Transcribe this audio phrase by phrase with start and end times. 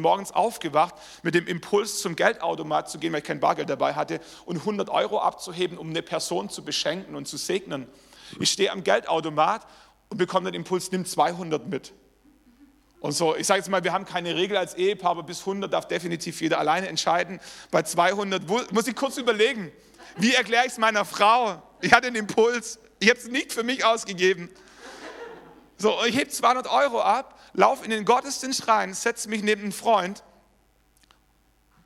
[0.00, 4.20] morgens aufgewacht mit dem Impuls zum Geldautomat zu gehen, weil ich kein Bargeld dabei hatte
[4.44, 7.86] und 100 Euro abzuheben, um eine Person zu beschenken und zu segnen.
[8.40, 9.66] Ich stehe am Geldautomat
[10.10, 11.92] und bekomme den Impuls, nimm 200 mit.
[13.00, 15.72] Und so, ich sage jetzt mal, wir haben keine Regel als Ehepaar, aber bis 100
[15.72, 17.38] darf definitiv jeder alleine entscheiden.
[17.70, 19.70] Bei 200 muss ich kurz überlegen,
[20.16, 21.62] wie erkläre ich es meiner Frau?
[21.80, 24.50] Ich hatte den Impuls, ich habe es nicht für mich ausgegeben.
[25.76, 29.72] So, ich hebe 200 Euro ab, laufe in den Gottesdienst rein, setze mich neben einen
[29.72, 30.22] Freund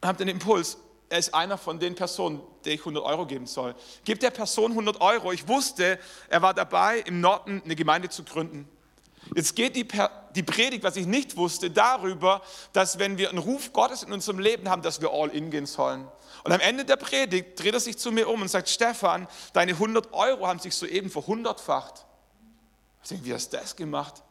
[0.00, 0.76] und habe den Impuls,
[1.08, 3.74] er ist einer von den Personen, der ich 100 Euro geben soll.
[4.04, 5.32] Gib der Person 100 Euro.
[5.32, 8.68] Ich wusste, er war dabei, im Norden eine Gemeinde zu gründen.
[9.34, 9.86] Jetzt geht die,
[10.34, 14.40] die, Predigt, was ich nicht wusste, darüber, dass wenn wir einen Ruf Gottes in unserem
[14.40, 16.06] Leben haben, dass wir all in gehen sollen.
[16.44, 19.72] Und am Ende der Predigt dreht er sich zu mir um und sagt, Stefan, deine
[19.72, 22.04] 100 Euro haben sich soeben verhundertfacht.
[23.02, 24.22] Ich denke, wie hast du das gemacht?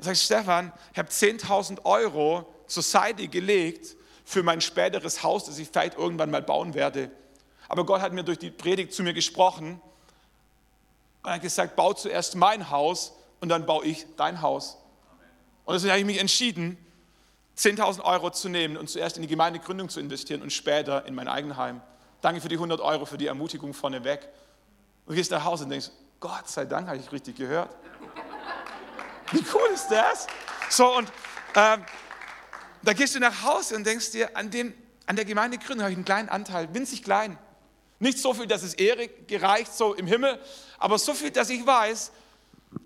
[0.00, 5.58] Er sagt, Stefan, ich habe 10.000 Euro zur Seite gelegt für mein späteres Haus, das
[5.58, 7.10] ich vielleicht irgendwann mal bauen werde.
[7.68, 9.78] Aber Gott hat mir durch die Predigt zu mir gesprochen
[11.22, 14.78] und hat gesagt, bau zuerst mein Haus und dann baue ich dein Haus.
[15.66, 16.78] Und deswegen habe ich mich entschieden,
[17.58, 21.28] 10.000 Euro zu nehmen und zuerst in die Gemeindegründung zu investieren und später in mein
[21.28, 21.82] Eigenheim.
[22.22, 24.26] Danke für die 100 Euro, für die Ermutigung vorneweg.
[25.04, 27.68] Und du gehst nach Hause und denkst, Gott sei Dank habe ich richtig gehört.
[29.32, 30.26] Wie cool ist das?
[30.68, 31.10] So, und
[31.54, 31.84] ähm,
[32.82, 34.74] da gehst du nach Hause und denkst dir, an, dem,
[35.06, 37.38] an der Gemeindegründung habe ich einen kleinen Anteil, winzig klein.
[37.98, 40.40] Nicht so viel, dass es Ehre gereicht, so im Himmel,
[40.78, 42.12] aber so viel, dass ich weiß,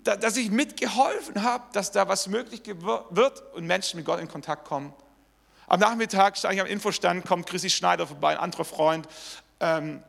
[0.03, 4.67] dass ich mitgeholfen habe, dass da was möglich wird und Menschen mit Gott in Kontakt
[4.67, 4.93] kommen.
[5.67, 9.07] Am Nachmittag stand ich am Infostand, kommt Chrissy Schneider vorbei, ein anderer Freund,
[9.59, 10.03] ähm,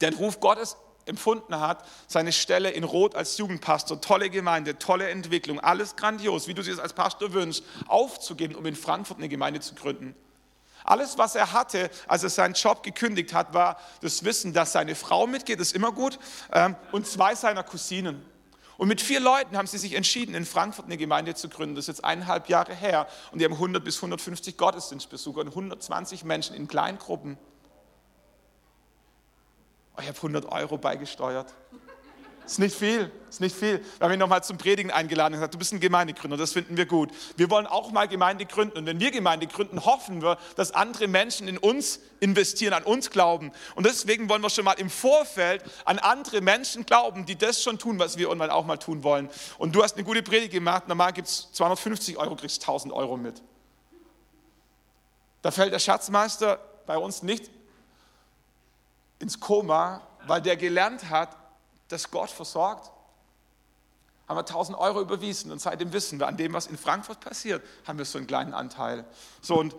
[0.00, 5.60] der Ruf Gottes empfunden hat, seine Stelle in Rot als Jugendpastor, tolle Gemeinde, tolle Entwicklung,
[5.60, 9.74] alles grandios, wie du es als Pastor wünschst, aufzugeben, um in Frankfurt eine Gemeinde zu
[9.74, 10.14] gründen.
[10.84, 14.94] Alles, was er hatte, als er seinen Job gekündigt hat, war das Wissen, dass seine
[14.94, 16.18] Frau mitgeht, ist immer gut,
[16.52, 18.24] ähm, und zwei seiner Cousinen.
[18.78, 21.76] Und mit vier Leuten haben sie sich entschieden, in Frankfurt eine Gemeinde zu gründen.
[21.76, 23.06] Das ist jetzt eineinhalb Jahre her.
[23.30, 27.38] Und die haben 100 bis 150 Gottesdienstbesucher und 120 Menschen in Kleingruppen.
[29.96, 31.54] Oh, ich habe 100 Euro beigesteuert.
[32.44, 33.78] Ist nicht viel, ist nicht viel.
[33.98, 36.76] Wir haben ihn nochmal zum Predigen eingeladen und gesagt, du bist ein Gemeindegründer, das finden
[36.76, 37.10] wir gut.
[37.36, 41.06] Wir wollen auch mal Gemeinde gründen und wenn wir Gemeinde gründen, hoffen wir, dass andere
[41.06, 43.52] Menschen in uns investieren, an uns glauben.
[43.76, 47.78] Und deswegen wollen wir schon mal im Vorfeld an andere Menschen glauben, die das schon
[47.78, 49.30] tun, was wir irgendwann auch mal tun wollen.
[49.58, 53.16] Und du hast eine gute Predigt gemacht, normal gibt es 250 Euro, kriegst 1000 Euro
[53.16, 53.40] mit.
[55.42, 57.50] Da fällt der Schatzmeister bei uns nicht
[59.22, 61.36] ins Koma, weil der gelernt hat,
[61.88, 62.90] dass Gott versorgt.
[64.28, 67.62] Haben wir 1000 Euro überwiesen und seitdem wissen wir, an dem, was in Frankfurt passiert,
[67.86, 69.04] haben wir so einen kleinen Anteil.
[69.40, 69.74] So und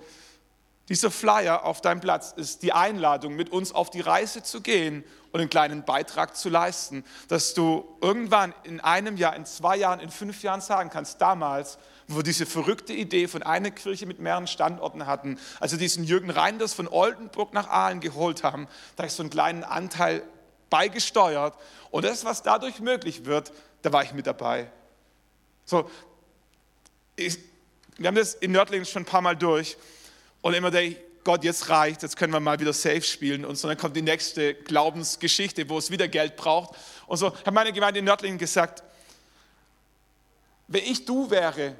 [0.90, 5.04] dieser Flyer auf deinem Platz ist die Einladung, mit uns auf die Reise zu gehen
[5.32, 10.00] und einen kleinen Beitrag zu leisten, dass du irgendwann in einem Jahr, in zwei Jahren,
[10.00, 11.78] in fünf Jahren sagen kannst, damals,
[12.08, 16.30] wo wir diese verrückte Idee von einer Kirche mit mehreren Standorten hatten, also diesen Jürgen
[16.30, 20.24] Reinders von Oldenburg nach Aalen geholt haben, da ich so einen kleinen Anteil
[20.70, 21.56] beigesteuert
[21.92, 23.52] und das, was dadurch möglich wird,
[23.84, 24.72] da war ich mit dabei.
[25.66, 25.90] So,
[27.16, 27.38] ich,
[27.98, 29.78] wir haben das in Nördlingen schon ein paar Mal durch
[30.42, 33.56] und immer denke ich, Gott, jetzt reicht, jetzt können wir mal wieder safe spielen und
[33.56, 36.76] so, dann kommt die nächste Glaubensgeschichte, wo es wieder Geld braucht.
[37.08, 38.84] Und so hat meine Gemeinde in Nördlingen gesagt,
[40.74, 41.76] wenn ich du wäre,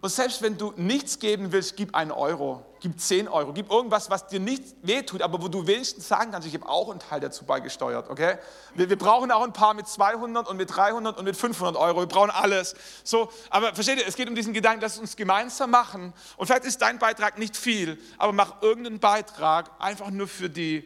[0.00, 4.10] und selbst wenn du nichts geben willst, gib einen Euro, gib zehn Euro, gib irgendwas,
[4.10, 7.20] was dir nicht wehtut, aber wo du wenigstens sagen kannst, ich habe auch einen Teil
[7.20, 8.38] dazu beigesteuert, okay?
[8.74, 12.00] Wir, wir, brauchen auch ein paar mit 200 und mit 300 und mit 500 Euro,
[12.00, 12.74] wir brauchen alles.
[13.02, 16.12] So, aber versteht ihr, es geht um diesen Gedanken, lass uns gemeinsam machen.
[16.36, 20.84] Und vielleicht ist dein Beitrag nicht viel, aber mach irgendeinen Beitrag einfach nur für die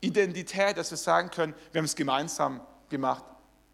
[0.00, 3.24] Identität, dass wir sagen können, wir haben es gemeinsam gemacht.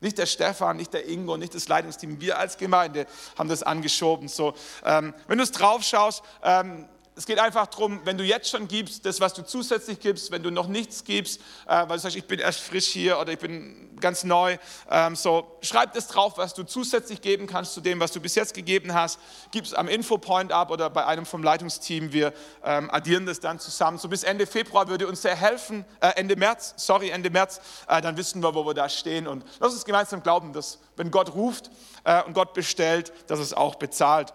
[0.01, 2.21] Nicht der Stefan, nicht der Ingo, nicht das Leitungsteam.
[2.21, 4.29] Wir als Gemeinde haben das angeschoben.
[4.29, 4.55] So,
[4.85, 8.69] ähm, wenn du es drauf schaust, ähm, es geht einfach darum, wenn du jetzt schon
[8.69, 12.17] gibst, das, was du zusätzlich gibst, wenn du noch nichts gibst, äh, weil du sagst,
[12.17, 14.57] ich bin erst frisch hier oder ich bin ganz neu,
[14.89, 18.37] ähm, so schreib das drauf, was du zusätzlich geben kannst zu dem, was du bis
[18.37, 19.19] jetzt gegeben hast.
[19.51, 22.13] Gib es am Infopoint ab oder bei einem vom Leitungsteam.
[22.13, 22.33] Wir
[22.65, 23.99] ähm, addieren das dann zusammen.
[23.99, 28.01] So bis Ende Februar würde uns sehr helfen, äh, Ende März, sorry, Ende März, äh,
[28.01, 29.27] dann wissen wir, wo wir da stehen.
[29.27, 31.73] Und lass uns gemeinsam glauben, dass wenn Gott ruft
[32.05, 34.33] äh, und Gott bestellt, dass es auch bezahlt.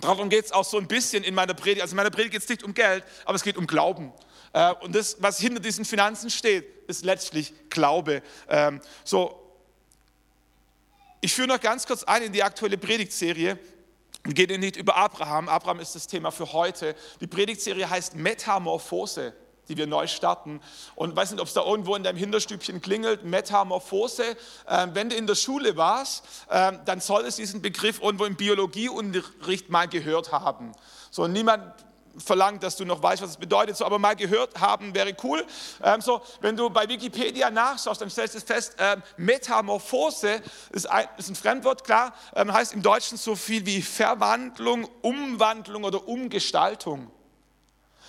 [0.00, 1.82] Darum geht es auch so ein bisschen in meiner Predigt.
[1.82, 4.12] Also in meiner Predigt geht es nicht um Geld, aber es geht um Glauben.
[4.52, 8.22] Äh, und das, was hinter diesen Finanzen steht, ist letztlich Glaube.
[8.48, 9.48] Ähm, so,
[11.20, 13.58] ich führe noch ganz kurz ein in die aktuelle Predigtserie.
[14.24, 15.48] geht nicht über Abraham.
[15.48, 16.94] Abraham ist das Thema für heute.
[17.20, 19.34] Die Predigtserie heißt Metamorphose,
[19.68, 20.60] die wir neu starten.
[20.94, 24.36] Und weiß nicht, ob es da irgendwo in deinem Hinterstübchen klingelt, Metamorphose.
[24.68, 28.36] Ähm, wenn du in der Schule warst, ähm, dann soll es diesen Begriff irgendwo im
[28.36, 30.72] Biologieunterricht mal gehört haben.
[31.10, 31.62] So, niemand
[32.18, 35.44] verlangt, dass du noch weißt, was es bedeutet, so, aber mal gehört haben wäre cool.
[35.82, 41.06] Ähm, so, wenn du bei Wikipedia nachschaust, dann stellst du fest, ähm, Metamorphose ist ein,
[41.16, 47.10] ist ein, Fremdwort, klar, ähm, heißt im Deutschen so viel wie Verwandlung, Umwandlung oder Umgestaltung.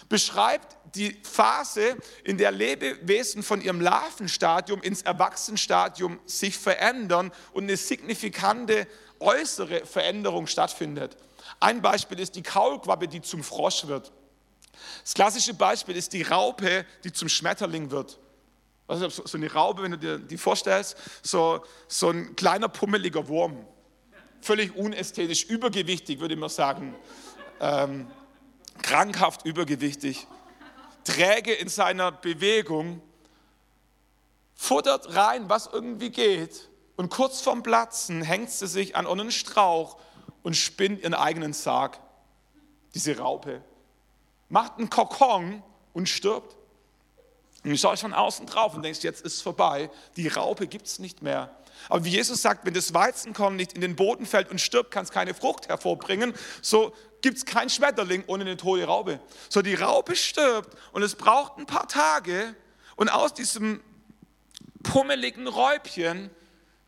[0.07, 7.77] Beschreibt die Phase, in der Lebewesen von ihrem Larvenstadium ins Erwachsenenstadium sich verändern und eine
[7.77, 8.87] signifikante
[9.19, 11.17] äußere Veränderung stattfindet.
[11.59, 14.11] Ein Beispiel ist die Kaulquappe, die zum Frosch wird.
[15.03, 18.17] Das klassische Beispiel ist die Raupe, die zum Schmetterling wird.
[18.87, 23.65] Also so eine Raupe, wenn du dir die vorstellst, so, so ein kleiner pummeliger Wurm.
[24.41, 26.95] Völlig unästhetisch, übergewichtig, würde mal sagen.
[27.59, 28.07] Ähm,
[28.81, 30.27] krankhaft übergewichtig.
[31.03, 33.01] Träge in seiner Bewegung.
[34.55, 36.69] Futtert rein, was irgendwie geht.
[36.95, 39.97] Und kurz vorm Platzen hängt sie sich an einen Strauch
[40.43, 41.99] und spinnt ihren eigenen Sarg,
[42.93, 43.61] diese Raupe.
[44.49, 45.63] Macht einen Kokon
[45.93, 46.55] und stirbt.
[47.63, 49.89] Und du schaust von außen drauf und denkst, jetzt ist es vorbei.
[50.15, 51.55] Die Raupe gibt es nicht mehr.
[51.87, 55.03] Aber wie Jesus sagt, wenn das Weizenkorn nicht in den Boden fällt und stirbt, kann
[55.03, 56.33] es keine Frucht hervorbringen.
[56.61, 59.19] So gibt es keinen Schmetterling ohne eine tote Raupe.
[59.49, 62.55] So die Raupe stirbt und es braucht ein paar Tage
[62.95, 63.81] und aus diesem
[64.83, 66.29] pummeligen Räubchen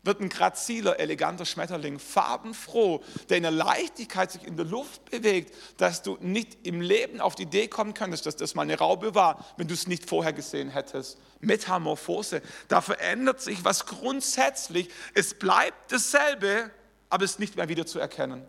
[0.04, 5.54] wird ein graziler, eleganter Schmetterling, farbenfroh, der in der Leichtigkeit sich in der Luft bewegt,
[5.76, 9.14] dass du nicht im Leben auf die Idee kommen könntest, dass das mal eine Raube
[9.14, 11.18] war, wenn du es nicht vorher gesehen hättest.
[11.40, 14.88] Metamorphose, da verändert sich was grundsätzlich.
[15.14, 16.70] Es bleibt dasselbe,
[17.08, 18.46] aber es ist nicht mehr wieder zu erkennen.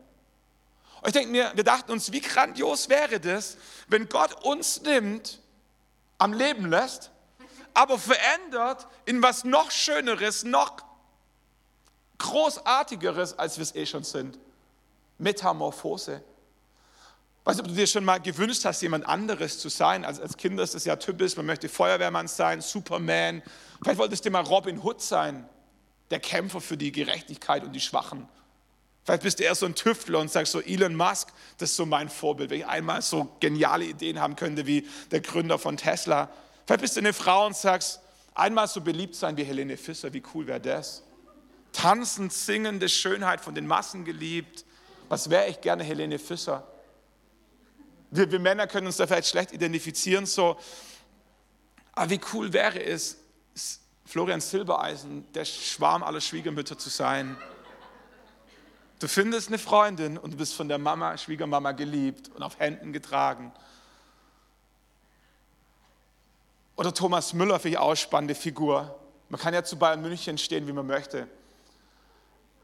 [1.03, 3.57] Und ich denke mir, wir dachten uns, wie grandios wäre das,
[3.89, 5.41] wenn Gott uns nimmt,
[6.17, 7.11] am Leben lässt,
[7.73, 10.77] aber verändert in was noch Schöneres, noch
[12.19, 14.39] Großartigeres, als wir es eh schon sind.
[15.17, 16.23] Metamorphose.
[17.43, 20.05] Weißt du, ob du dir schon mal gewünscht hast, jemand anderes zu sein?
[20.05, 23.43] Also als Kind ist es ja typisch, man möchte Feuerwehrmann sein, Superman.
[23.81, 25.49] Vielleicht wolltest du mal Robin Hood sein,
[26.11, 28.29] der Kämpfer für die Gerechtigkeit und die Schwachen.
[29.03, 31.85] Vielleicht bist du eher so ein Tüftler und sagst so, Elon Musk, das ist so
[31.85, 36.29] mein Vorbild, wenn ich einmal so geniale Ideen haben könnte wie der Gründer von Tesla.
[36.65, 37.99] Vielleicht bist du eine Frau und sagst,
[38.33, 41.03] einmal so beliebt sein wie Helene Fischer, wie cool wäre das?
[41.73, 44.63] tanzend, singende Schönheit von den Massen geliebt.
[45.09, 46.65] Was wäre ich gerne Helene Fischer?
[48.11, 50.57] Wir, wir, Männer können uns da vielleicht schlecht identifizieren, so.
[51.91, 53.17] Aber wie cool wäre es,
[54.05, 57.35] Florian Silbereisen, der Schwarm aller Schwiegermütter zu sein.
[59.03, 62.93] Du findest eine Freundin und du bist von der Mama, Schwiegermama geliebt und auf Händen
[62.93, 63.51] getragen.
[66.77, 68.97] Oder Thomas Müller, für die ausspannende Figur.
[69.27, 71.27] Man kann ja zu Bayern München stehen, wie man möchte.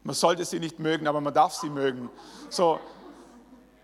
[0.02, 2.08] Man sollte sie nicht mögen, aber man darf sie mögen.
[2.48, 2.80] So.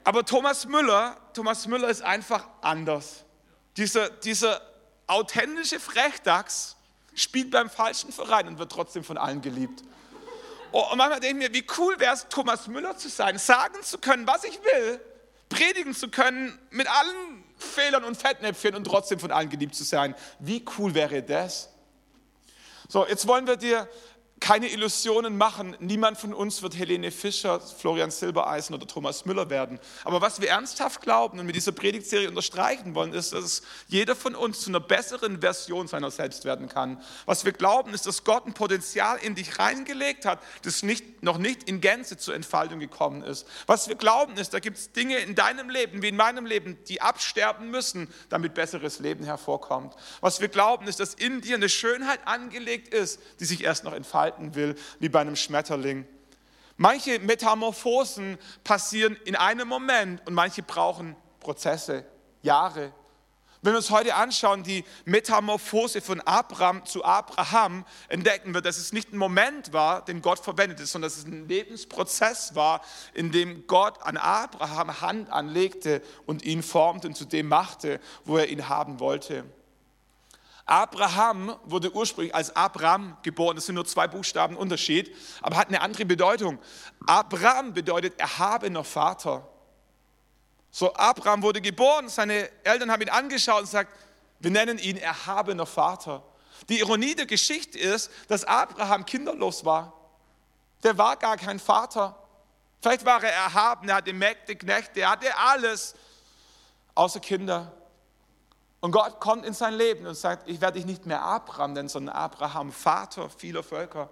[0.03, 3.27] Aber Thomas Müller, Thomas Müller ist einfach anders.
[3.77, 4.63] Dieser, dieser
[5.07, 6.77] authentische Frechdachs
[7.15, 9.83] spielt beim falschen Verein und wird trotzdem von allen geliebt.
[10.73, 13.83] Oh, und manchmal denke ich mir, wie cool wäre es, Thomas Müller zu sein, sagen
[13.83, 15.01] zu können, was ich will,
[15.49, 20.15] predigen zu können mit allen Fehlern und Fettnäpfchen und trotzdem von allen geliebt zu sein.
[20.39, 21.71] Wie cool wäre das?
[22.89, 23.89] So, jetzt wollen wir dir
[24.39, 25.77] keine Illusionen machen.
[25.81, 29.81] Niemand von uns wird Helene Fischer, Florian Silbereisen oder Thomas Müller werden.
[30.05, 34.35] Aber was wir ernsthaft glauben und mit dieser Predigtserie unterstreichen wollen, ist, dass jeder von
[34.35, 37.01] uns zu einer besseren Version seiner selbst werden kann.
[37.25, 41.39] Was wir glauben, ist, dass Gott ein Potenzial in dich reingelegt hat, das nicht, noch
[41.39, 43.47] nicht in Gänze zur Entfaltung gekommen ist.
[43.67, 46.77] Was wir glauben, ist, da gibt es Dinge in deinem Leben wie in meinem Leben,
[46.89, 49.95] die absterben müssen, damit besseres Leben hervorkommt.
[50.21, 53.95] Was wir glauben, ist, dass in dir eine Schönheit angelegt ist, die sich erst noch
[53.95, 56.05] entfaltet halten will, wie bei einem Schmetterling.
[56.77, 62.05] Manche Metamorphosen passieren in einem Moment und manche brauchen Prozesse,
[62.43, 62.93] Jahre.
[63.63, 68.93] Wenn wir uns heute anschauen, die Metamorphose von Abraham zu Abraham, entdecken wir, dass es
[68.93, 72.83] nicht ein Moment war, den Gott verwendete, sondern dass es ein Lebensprozess war,
[73.15, 78.37] in dem Gott an Abraham Hand anlegte und ihn formte und zu dem machte, wo
[78.37, 79.45] er ihn haben wollte.
[80.67, 83.55] Abraham wurde ursprünglich als Abraham geboren.
[83.55, 86.59] Das sind nur zwei Buchstaben Unterschied, aber hat eine andere Bedeutung.
[87.07, 89.49] Abraham bedeutet erhabener Vater.
[90.73, 93.97] So, Abraham wurde geboren, seine Eltern haben ihn angeschaut und gesagt,
[94.41, 96.23] wir nennen ihn erhabener Vater.
[96.69, 99.93] Die Ironie der Geschichte ist, dass Abraham kinderlos war.
[100.83, 102.17] Der war gar kein Vater.
[102.83, 105.95] Vielleicht war er erhaben, er hatte Mägde, Knechte, er hatte alles
[106.95, 107.73] außer Kinder.
[108.87, 111.89] Und Gott kommt in sein Leben und sagt, ich werde dich nicht mehr Abraham nennen,
[111.89, 114.09] sondern Abraham, Vater vieler Völker.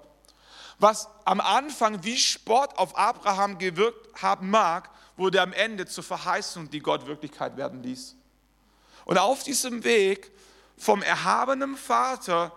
[0.81, 6.71] Was am Anfang wie Sport auf Abraham gewirkt haben mag, wurde am Ende zur Verheißung,
[6.71, 8.17] die Gott Wirklichkeit werden ließ.
[9.05, 10.33] Und auf diesem Weg
[10.77, 12.51] vom erhabenen Vater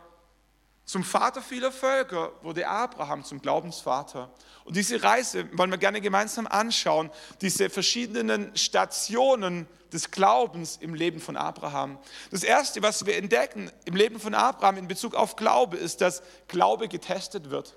[0.88, 4.32] zum Vater vieler Völker wurde Abraham zum Glaubensvater.
[4.64, 11.20] Und diese Reise wollen wir gerne gemeinsam anschauen, diese verschiedenen Stationen des Glaubens im Leben
[11.20, 12.00] von Abraham.
[12.32, 16.24] Das Erste, was wir entdecken im Leben von Abraham in Bezug auf Glaube, ist, dass
[16.48, 17.76] Glaube getestet wird.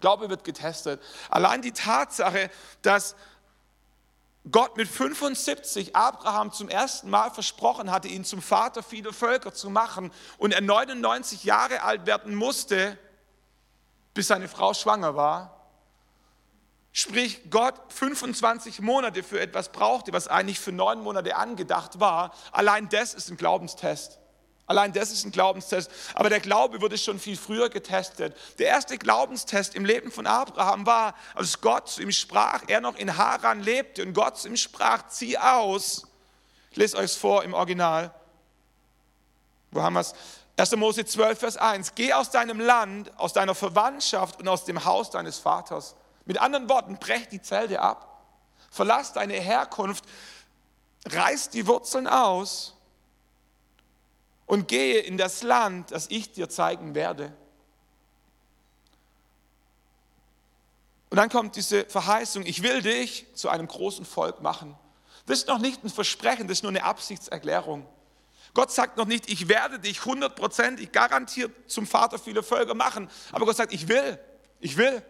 [0.00, 1.02] Glaube wird getestet.
[1.28, 2.50] Allein die Tatsache,
[2.80, 3.16] dass
[4.50, 9.70] Gott mit 75 Abraham zum ersten Mal versprochen hatte, ihn zum Vater vieler Völker zu
[9.70, 12.98] machen und er 99 Jahre alt werden musste,
[14.12, 15.54] bis seine Frau schwanger war.
[16.92, 22.32] Sprich, Gott 25 Monate für etwas brauchte, was eigentlich für neun Monate angedacht war.
[22.52, 24.20] Allein das ist ein Glaubenstest.
[24.66, 25.90] Allein das ist ein Glaubenstest.
[26.14, 28.34] Aber der Glaube wurde schon viel früher getestet.
[28.58, 32.96] Der erste Glaubenstest im Leben von Abraham war, als Gott zu ihm sprach, er noch
[32.96, 36.06] in Haran lebte und Gott zu ihm sprach, zieh aus.
[36.70, 38.14] Ich lese euch vor im Original.
[39.70, 40.14] Wo haben wir es?
[40.56, 40.76] 1.
[40.76, 41.94] Mose 12, Vers 1.
[41.94, 45.94] Geh aus deinem Land, aus deiner Verwandtschaft und aus dem Haus deines Vaters.
[46.24, 48.22] Mit anderen Worten, brech die Zelte ab.
[48.70, 50.04] Verlass deine Herkunft,
[51.06, 52.73] reiß die Wurzeln aus
[54.46, 57.32] und gehe in das Land, das ich dir zeigen werde.
[61.10, 64.76] Und dann kommt diese Verheißung, ich will dich zu einem großen Volk machen.
[65.26, 67.86] Das ist noch nicht ein Versprechen, das ist nur eine Absichtserklärung.
[68.52, 73.10] Gott sagt noch nicht, ich werde dich hundertprozentig garantiert zum Vater vieler Völker machen.
[73.32, 74.18] Aber Gott sagt, ich will,
[74.60, 75.02] ich will.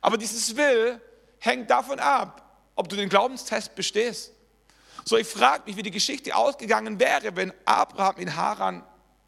[0.00, 1.00] Aber dieses Will
[1.38, 4.32] hängt davon ab, ob du den Glaubenstest bestehst.
[5.08, 8.84] So, ich frage mich, wie die Geschichte ausgegangen wäre, wenn Abraham in Haran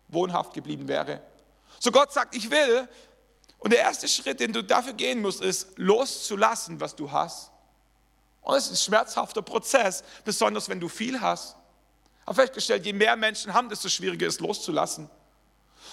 [0.08, 1.22] wohnhaft geblieben wäre.
[1.78, 2.86] So, Gott sagt, ich will.
[3.56, 7.50] Und der erste Schritt, den du dafür gehen musst, ist loszulassen, was du hast.
[8.42, 11.56] Und es ist ein schmerzhafter Prozess, besonders wenn du viel hast.
[12.26, 15.08] Aber festgestellt, je mehr Menschen haben, desto schwieriger ist loszulassen.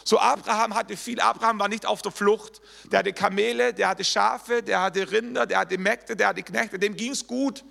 [0.04, 2.60] So Abraham hatte viel, Abraham war nicht auf der Flucht.
[2.92, 6.78] Der hatte Kamele, der hatte Schafe, der hatte Rinder, der hatte Mägde, der hatte Knechte,
[6.78, 7.64] dem ging es gut.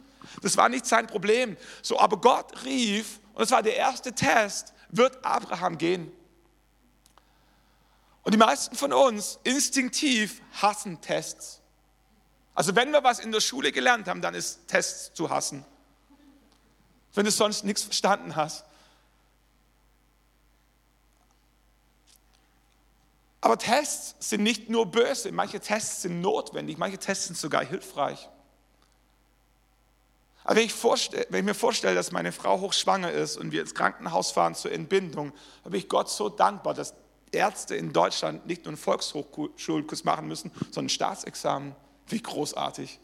[0.42, 1.56] Das war nicht sein Problem.
[1.82, 6.12] So, aber Gott rief, und das war der erste Test, wird Abraham gehen.
[8.22, 11.60] Und die meisten von uns instinktiv hassen Tests.
[12.54, 15.64] Also wenn wir was in der Schule gelernt haben, dann ist Tests zu hassen.
[17.14, 18.64] Wenn du sonst nichts verstanden hast.
[23.40, 28.28] Aber Tests sind nicht nur böse, manche Tests sind notwendig, manche Tests sind sogar hilfreich.
[30.46, 33.74] Aber wenn ich, wenn ich, mir vorstelle, dass meine Frau hochschwanger ist und wir ins
[33.74, 35.32] Krankenhaus fahren zur Entbindung,
[35.64, 36.94] bin ich Gott so dankbar, dass
[37.32, 41.74] Ärzte in Deutschland nicht nur einen Volkshochschulkurs machen müssen, sondern ein Staatsexamen.
[42.06, 43.00] Wie großartig.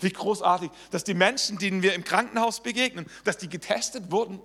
[0.00, 4.38] Wie großartig, dass die Menschen, denen wir im Krankenhaus begegnen, dass die getestet wurden.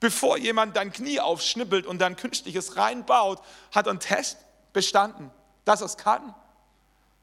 [0.00, 3.40] Bevor jemand dein Knie aufschnippelt und dann künstliches reinbaut,
[3.70, 4.38] hat einen Test
[4.72, 5.30] bestanden,
[5.64, 6.34] dass es kann.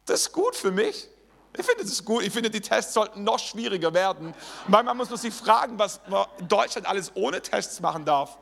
[0.05, 1.10] Das ist gut für mich.
[1.57, 2.24] Ich finde das gut.
[2.24, 4.33] Ich finde, die Tests sollten noch schwieriger werden.
[4.67, 8.38] Manchmal muss man sich fragen, was man in Deutschland alles ohne Tests machen darf.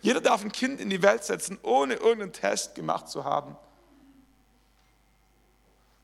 [0.00, 3.56] Jeder darf ein Kind in die Welt setzen, ohne irgendeinen Test gemacht zu haben.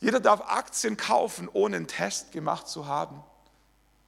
[0.01, 3.25] Jeder darf Aktien kaufen, ohne einen Test gemacht zu haben.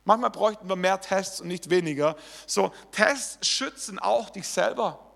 [0.05, 2.17] Manchmal bräuchten wir mehr Tests und nicht weniger.
[2.47, 5.10] So, Tests schützen auch dich selber.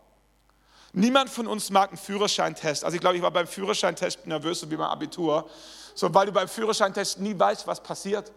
[0.95, 2.85] Niemand von uns mag einen Führerscheintest.
[2.85, 5.49] Also ich glaube, ich war beim Führerscheintest nervöser wie beim Abitur
[5.95, 8.33] so weil du beim Führerscheintest nie weißt, was passiert.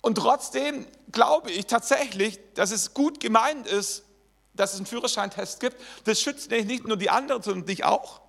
[0.00, 4.04] Und trotzdem glaube ich tatsächlich, dass es gut gemeint ist,
[4.54, 5.76] dass es einen Führerscheintest gibt.
[6.04, 8.20] Das schützt nämlich nicht nur die anderen, sondern dich auch.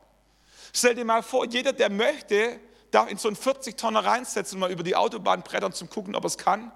[0.74, 2.60] Stell dir mal vor, jeder, der möchte,
[2.92, 6.24] darf in so einen 40-Tonner reinsetzen und mal über die Autobahn brettern, zum gucken, ob
[6.24, 6.72] er es kann.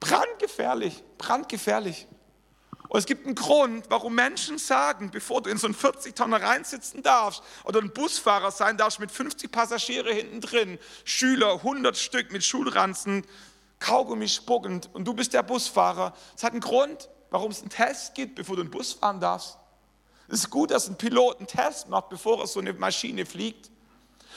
[0.00, 2.06] Brandgefährlich, brandgefährlich.
[2.88, 7.02] Und es gibt einen Grund, warum Menschen sagen, bevor du in so einen 40-Tonner reinsitzen
[7.02, 12.44] darfst oder ein Busfahrer sein darfst mit 50 Passagiere hinten drin, Schüler, 100 Stück mit
[12.44, 13.26] Schulranzen,
[13.78, 16.14] Kaugummi spuckend und du bist der Busfahrer.
[16.34, 19.58] Es hat einen Grund, warum es einen Test gibt, bevor du einen Bus fahren darfst.
[20.28, 23.70] Es ist gut, dass ein Pilot einen Test macht, bevor er so eine Maschine fliegt.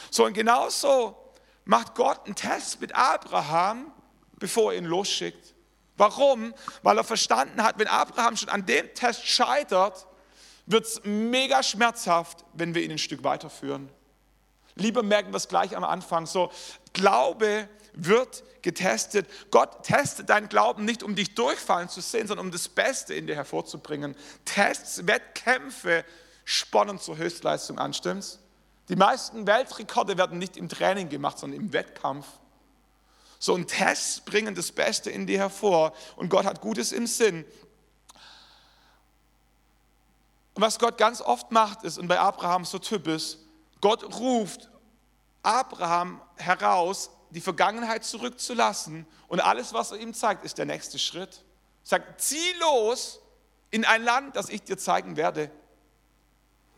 [0.10, 1.16] So und genauso
[1.64, 3.92] macht Gott einen Test mit Abraham,
[4.40, 5.54] bevor er ihn losschickt.
[5.98, 6.54] Warum?
[6.84, 10.08] Weil er verstanden hat, wenn Abraham schon an dem Test scheitert,
[10.66, 13.90] wird es mega schmerzhaft, wenn wir ihn ein Stück weiterführen.
[14.76, 16.26] Lieber merken wir es gleich am Anfang.
[16.26, 16.52] So,
[16.94, 19.28] Glaube wird getestet.
[19.50, 23.28] Gott testet deinen Glauben nicht, um dich durchfallen zu sehen, sondern um das Beste in
[23.28, 24.16] dir hervorzubringen.
[24.46, 26.06] Tests, Wettkämpfe
[26.46, 28.40] sponnen zur Höchstleistung an, stimmt's?
[28.90, 32.28] Die meisten Weltrekorde werden nicht im Training gemacht, sondern im Wettkampf.
[33.42, 37.44] So ein Test bringen das Beste in dir hervor und Gott hat Gutes im Sinn.
[40.54, 43.38] Und was Gott ganz oft macht, ist, und bei Abraham so typisch,
[43.82, 44.70] Gott ruft
[45.42, 51.44] Abraham heraus, die Vergangenheit zurückzulassen und alles, was er ihm zeigt, ist der nächste Schritt.
[51.82, 53.22] Sagt, zieh los
[53.72, 55.50] in ein Land, das ich dir zeigen werde.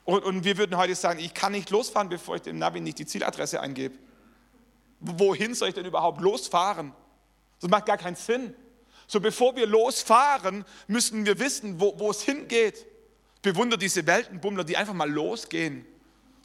[0.05, 2.99] Und, und wir würden heute sagen, ich kann nicht losfahren, bevor ich dem Navi nicht
[2.99, 3.97] die Zieladresse eingebe.
[5.03, 6.93] Wohin soll ich denn überhaupt losfahren?
[7.59, 8.55] Das macht gar keinen Sinn.
[9.07, 12.85] So bevor wir losfahren, müssen wir wissen, wo, wo es hingeht.
[13.41, 15.85] Bewundere diese Weltenbummler, die einfach mal losgehen.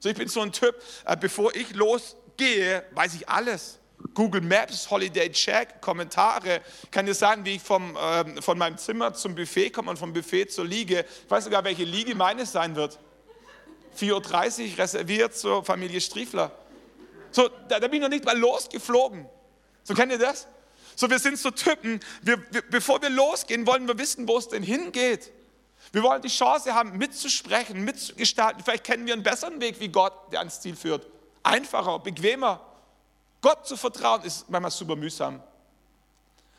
[0.00, 0.74] So, ich bin so ein Typ,
[1.04, 3.78] äh, bevor ich losgehe, weiß ich alles.
[4.14, 6.60] Google Maps, Holiday Check, Kommentare.
[6.84, 9.98] Ich kann dir sagen, wie ich vom, äh, von meinem Zimmer zum Buffet komme und
[9.98, 11.04] vom Buffet zur Liege.
[11.24, 12.98] Ich weiß sogar, welche Liege meine sein wird.
[13.98, 16.52] 4.30 Uhr reserviert zur Familie Striefler.
[17.30, 19.28] So, da, da bin ich noch nicht mal losgeflogen.
[19.84, 20.46] So kennt ihr das?
[20.96, 24.48] So, wir sind so Typen, wir, wir, bevor wir losgehen, wollen wir wissen, wo es
[24.48, 25.32] denn hingeht.
[25.92, 28.62] Wir wollen die Chance haben, mitzusprechen, mitzugestalten.
[28.62, 31.06] Vielleicht kennen wir einen besseren Weg wie Gott, der ans Ziel führt.
[31.42, 32.60] Einfacher, bequemer.
[33.40, 35.42] Gott zu vertrauen ist manchmal super mühsam.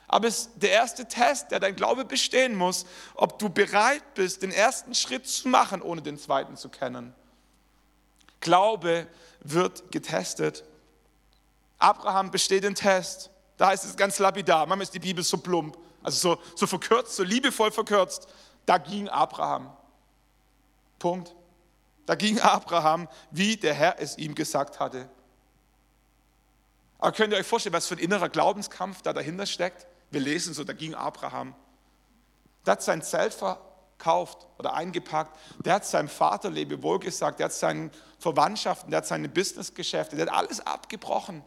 [0.08, 4.42] Aber es ist der erste Test, der dein Glaube bestehen muss, ob du bereit bist,
[4.42, 7.14] den ersten Schritt zu machen, ohne den zweiten zu kennen.
[8.40, 9.06] Glaube
[9.42, 10.64] wird getestet.
[11.78, 13.30] Abraham besteht den Test.
[13.58, 14.66] Da heißt es ganz lapidar.
[14.66, 18.28] Manchmal ist die Bibel so plump, also so, so verkürzt, so liebevoll verkürzt.
[18.66, 19.72] Da ging Abraham.
[20.98, 21.36] Punkt.
[22.06, 25.10] Da ging Abraham, wie der Herr es ihm gesagt hatte.
[27.00, 29.88] Aber könnt ihr euch vorstellen, was für ein innerer Glaubenskampf da dahinter steckt?
[30.12, 31.56] Wir lesen so, da ging Abraham.
[32.66, 33.34] Der hat sein Zelt
[34.00, 35.38] verkauft oder eingepackt.
[35.64, 37.40] Der hat seinem Vater Lebewohl gesagt.
[37.40, 41.44] Der hat seinen Verwandtschaften, der hat seine Businessgeschäfte, der hat alles abgebrochen,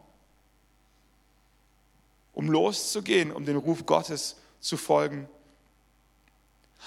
[2.34, 5.28] um loszugehen, um dem Ruf Gottes zu folgen.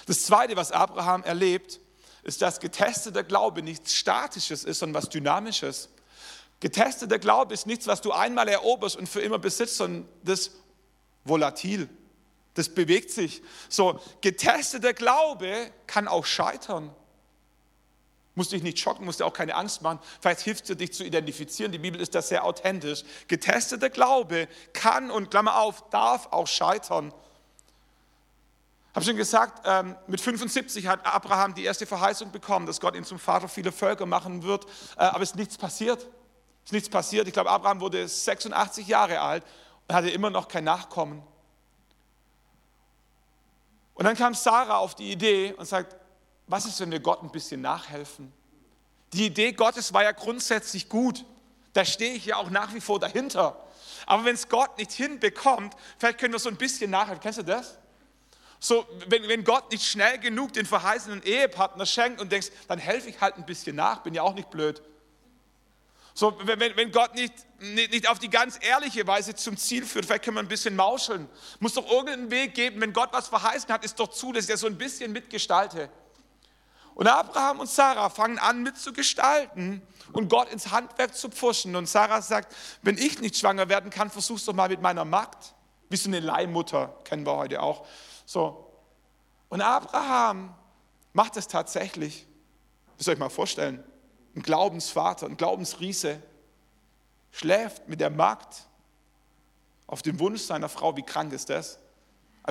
[0.06, 1.80] Das Zweite, was Abraham erlebt,
[2.22, 5.88] ist, dass getesteter Glaube nichts Statisches ist, sondern was Dynamisches.
[6.60, 10.52] Getesteter Glaube ist nichts, was du einmal eroberst und für immer besitzt, sondern das
[11.24, 11.88] volatil.
[12.56, 13.42] Das bewegt sich.
[13.68, 16.90] So, getesteter Glaube kann auch scheitern.
[18.34, 19.98] Musst dich nicht schocken, musst dir auch keine Angst machen.
[20.20, 21.70] Vielleicht hilft es dir, dich zu identifizieren.
[21.70, 23.04] Die Bibel ist da sehr authentisch.
[23.28, 27.08] Getesteter Glaube kann und Klammer auf, darf auch scheitern.
[28.88, 32.96] Ich habe schon gesagt, ähm, mit 75 hat Abraham die erste Verheißung bekommen, dass Gott
[32.96, 34.64] ihn zum Vater vieler Völker machen wird,
[34.96, 36.00] äh, aber es ist nichts passiert.
[36.00, 37.26] Es ist nichts passiert.
[37.26, 39.44] Ich glaube, Abraham wurde 86 Jahre alt
[39.88, 41.22] und hatte immer noch kein Nachkommen.
[43.96, 45.96] Und dann kam Sarah auf die Idee und sagt,
[46.46, 48.30] was ist, wenn wir Gott ein bisschen nachhelfen?
[49.14, 51.24] Die Idee Gottes war ja grundsätzlich gut.
[51.72, 53.58] Da stehe ich ja auch nach wie vor dahinter.
[54.04, 57.22] Aber wenn es Gott nicht hinbekommt, vielleicht können wir so ein bisschen nachhelfen.
[57.22, 57.78] Kennst du das?
[58.60, 63.08] So, wenn, wenn Gott nicht schnell genug den verheißenen Ehepartner schenkt und denkst, dann helfe
[63.08, 64.82] ich halt ein bisschen nach, bin ja auch nicht blöd.
[66.18, 70.06] So, wenn, wenn Gott nicht, nicht, nicht auf die ganz ehrliche Weise zum Ziel führt,
[70.06, 71.28] vielleicht können wir ein bisschen mauscheln.
[71.60, 74.50] Muss doch irgendeinen Weg geben, wenn Gott was verheißen hat, ist doch zu, dass ich
[74.50, 75.90] das so ein bisschen mitgestalte.
[76.94, 79.82] Und Abraham und Sarah fangen an mitzugestalten
[80.14, 81.76] und Gott ins Handwerk zu pfuschen.
[81.76, 85.52] Und Sarah sagt, wenn ich nicht schwanger werden kann, versuch's doch mal mit meiner Magd.
[85.90, 87.86] Wie so eine Leihmutter, kennen wir heute auch.
[88.24, 88.72] So.
[89.50, 90.54] Und Abraham
[91.12, 92.26] macht es tatsächlich.
[92.96, 93.84] Das soll ich mal vorstellen.
[94.36, 96.22] Ein Glaubensvater, ein Glaubensriese
[97.32, 98.66] schläft mit der Magd
[99.86, 100.94] auf dem Wunsch seiner Frau.
[100.94, 101.78] Wie krank ist das?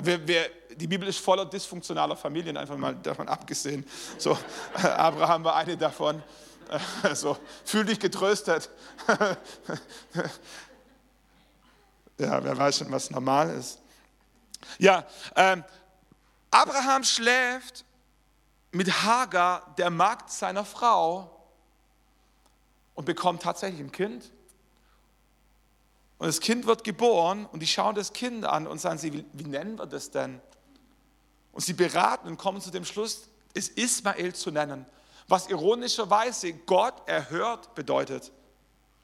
[0.02, 3.86] Wer, wer, die Bibel ist voller dysfunktionaler Familien, einfach mal davon abgesehen.
[4.18, 4.36] So,
[4.82, 6.22] Abraham war eine davon.
[7.14, 8.68] So, fühl dich getröstet.
[12.18, 13.78] Ja, wer weiß schon, was normal ist.
[14.78, 15.04] Ja,
[15.36, 15.62] ähm,
[16.50, 17.84] Abraham schläft
[18.72, 21.35] mit Hagar, der Magd seiner Frau,
[22.96, 24.32] und bekommt tatsächlich ein Kind.
[26.18, 29.24] Und das Kind wird geboren und die schauen das Kind an und sagen sie, wie,
[29.34, 30.40] wie nennen wir das denn?
[31.52, 34.86] Und sie beraten und kommen zu dem Schluss, es Ismael zu nennen.
[35.28, 38.32] Was ironischerweise Gott erhört bedeutet.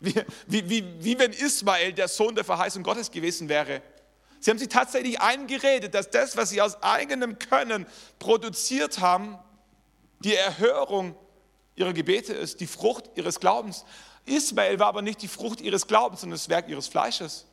[0.00, 0.14] Wie,
[0.46, 3.82] wie, wie, wie wenn Ismael der Sohn der Verheißung Gottes gewesen wäre.
[4.40, 7.86] Sie haben sich tatsächlich eingeredet, dass das, was sie aus eigenem Können
[8.18, 9.38] produziert haben,
[10.20, 11.14] die Erhörung
[11.82, 13.84] ihrer Gebete ist, die Frucht ihres Glaubens.
[14.24, 17.46] Ismael war aber nicht die Frucht ihres Glaubens, sondern das Werk ihres Fleisches.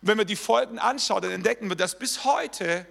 [0.00, 2.86] Und wenn wir die Folgen anschauen, dann entdecken wir, dass bis heute,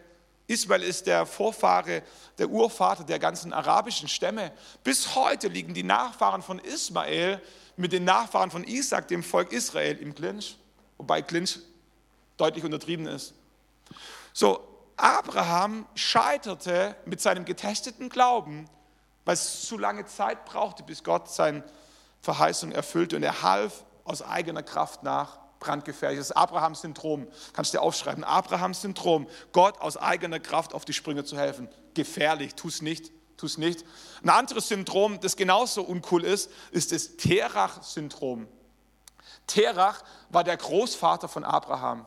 [0.47, 2.03] Ismael ist der Vorfahre,
[2.37, 4.51] der Urvater der ganzen arabischen Stämme,
[4.83, 7.41] bis heute liegen die Nachfahren von Ismael
[7.77, 10.57] mit den Nachfahren von Isaac, dem Volk Israel, im Clinch,
[10.97, 11.59] wobei Clinch
[12.37, 13.33] deutlich untertrieben ist.
[14.33, 14.59] So,
[14.97, 18.69] Abraham scheiterte mit seinem getesteten Glauben,
[19.25, 21.63] weil es zu lange Zeit brauchte, bis Gott seine
[22.21, 26.19] Verheißung erfüllte und er half aus eigener Kraft nach brandgefährlich.
[26.19, 28.23] Das Abraham-Syndrom, kannst du dir aufschreiben.
[28.23, 31.67] Abraham-Syndrom, Gott aus eigener Kraft auf die Sprünge zu helfen.
[31.93, 33.83] Gefährlich, tu es nicht, tu es nicht.
[34.23, 38.47] Ein anderes Syndrom, das genauso uncool ist, ist das Terach-Syndrom.
[39.47, 42.05] Terach war der Großvater von Abraham.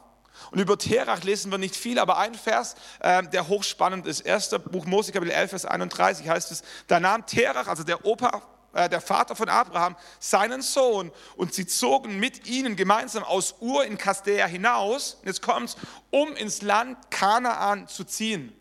[0.50, 4.26] Und über Terach lesen wir nicht viel, aber ein Vers, äh, der hochspannend ist.
[4.26, 4.50] 1.
[4.70, 8.88] Buch Mose, Kapitel 11, Vers 31 heißt es, da nahm Terach, also der Opa, äh,
[8.88, 13.96] der Vater von Abraham, seinen Sohn und sie zogen mit ihnen gemeinsam aus Ur in
[13.98, 15.76] Kasdea hinaus, jetzt kommt's,
[16.10, 18.52] um ins Land Kanaan zu ziehen.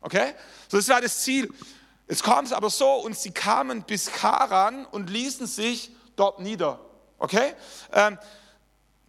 [0.00, 0.34] Okay?
[0.68, 1.52] So, das war das Ziel.
[2.08, 6.78] Jetzt kommt es aber so, und sie kamen bis Karan und ließen sich dort nieder.
[7.18, 7.54] Okay?
[7.92, 8.18] Ähm,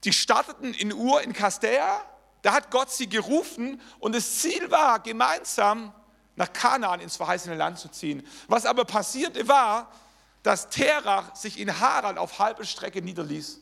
[0.04, 2.02] die starteten in Ur in Kasdea,
[2.42, 5.94] da hat Gott sie gerufen und das Ziel war, gemeinsam
[6.36, 8.26] nach Kanaan ins verheißene Land zu ziehen.
[8.48, 9.92] Was aber passierte war,
[10.44, 13.60] dass Terach sich in Haran auf halbe Strecke niederließ.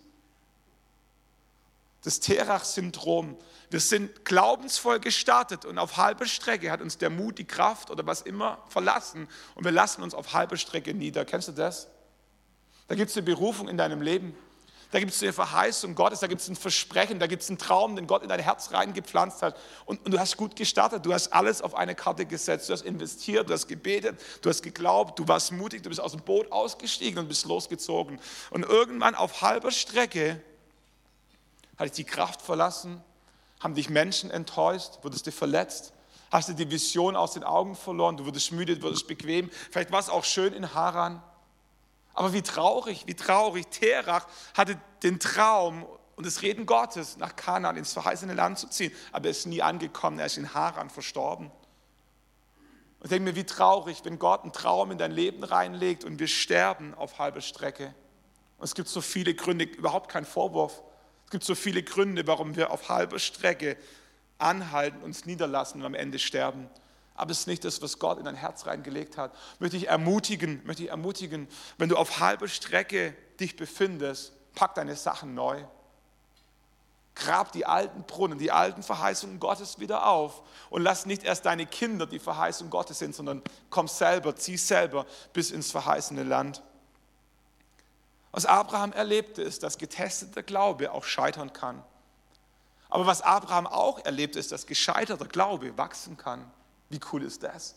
[2.04, 3.38] Das Terach-Syndrom.
[3.72, 8.06] Wir sind glaubensvoll gestartet und auf halber Strecke hat uns der Mut, die Kraft oder
[8.06, 11.26] was immer verlassen und wir lassen uns auf halber Strecke nieder.
[11.26, 11.88] Kennst du das?
[12.88, 14.38] Da gibt es eine Berufung in deinem Leben.
[14.96, 17.58] Da gibt es eine Verheißung Gottes, da gibt es ein Versprechen, da gibt es einen
[17.58, 19.58] Traum, den Gott in dein Herz reingepflanzt hat.
[19.86, 22.84] Und, und, du hast gut gestartet, du hast alles auf eine Karte gesetzt, du hast
[22.84, 26.50] investiert, du hast gebetet, du hast geglaubt, du warst mutig, du bist aus dem Boot
[26.50, 28.22] ausgestiegen und bist losgezogen.
[28.52, 30.42] Und irgendwann auf halber Strecke
[31.78, 33.04] hat dich die Kraft verlassen,
[33.60, 35.92] haben dich Menschen enttäuscht, wurdest du verletzt,
[36.32, 39.50] hast du die Vision aus den Augen verloren, du wurdest müde, du wurdest bequem.
[39.72, 41.22] Vielleicht war es auch schön in Haran.
[42.16, 43.68] Aber wie traurig, wie traurig.
[43.68, 44.26] Terach
[44.56, 48.94] hatte den Traum und das Reden Gottes, nach Kanaan ins verheißene Land zu ziehen.
[49.12, 51.52] Aber er ist nie angekommen, er ist in Haran verstorben.
[53.02, 56.28] Und denke mir, wie traurig, wenn Gott einen Traum in dein Leben reinlegt und wir
[56.28, 57.94] sterben auf halber Strecke.
[58.58, 60.82] Und es gibt so viele Gründe, überhaupt kein Vorwurf.
[61.26, 63.78] Es gibt so viele Gründe, warum wir auf halber Strecke
[64.38, 66.70] anhalten, uns niederlassen und am Ende sterben
[67.16, 69.34] aber es ist nicht das, was Gott in dein Herz reingelegt hat.
[69.60, 71.48] Möchte ich ermutigen, möchte ich ermutigen,
[71.78, 75.64] wenn du auf halber Strecke dich befindest, pack deine Sachen neu.
[77.16, 81.66] Grab die alten Brunnen, die alten Verheißungen Gottes wieder auf und lass nicht erst deine
[81.66, 86.62] Kinder die Verheißung Gottes sind, sondern komm selber, zieh selber bis ins verheißene Land.
[88.34, 91.82] Was Abraham erlebte, ist, dass getesteter Glaube auch scheitern kann.
[92.90, 96.52] Aber was Abraham auch erlebte, ist, dass gescheiterter Glaube wachsen kann.
[96.90, 97.76] Wie cool ist das?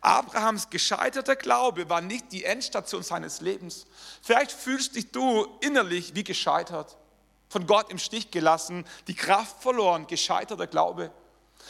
[0.00, 3.86] Abrahams gescheiterter Glaube war nicht die Endstation seines Lebens.
[4.22, 6.96] Vielleicht fühlst dich du innerlich wie gescheitert,
[7.48, 11.10] von Gott im Stich gelassen, die Kraft verloren, gescheiterter Glaube.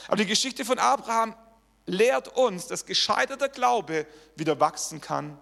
[0.08, 1.34] Aber die Geschichte von Abraham
[1.86, 5.38] lehrt uns, dass gescheiterter Glaube wieder wachsen kann.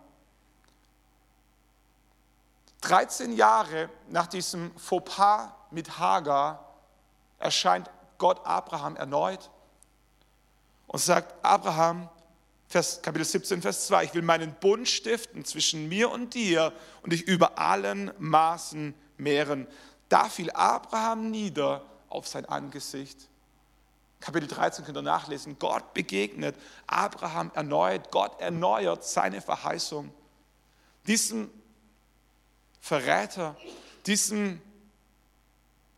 [2.82, 6.76] 13 Jahre nach diesem Fauxpas mit Hagar
[7.38, 9.50] erscheint Gott Abraham erneut
[10.86, 12.08] und sagt, Abraham,
[12.68, 17.12] Vers, Kapitel 17, Vers 2, ich will meinen Bund stiften zwischen mir und dir und
[17.12, 19.66] dich über allen Maßen mehren.
[20.08, 23.28] Da fiel Abraham nieder auf sein Angesicht.
[24.20, 25.58] Kapitel 13 könnt ihr nachlesen.
[25.58, 28.10] Gott begegnet Abraham erneut.
[28.10, 30.12] Gott erneuert seine Verheißung.
[31.06, 31.50] Diesem
[32.80, 33.56] Verräter,
[34.06, 34.60] diesem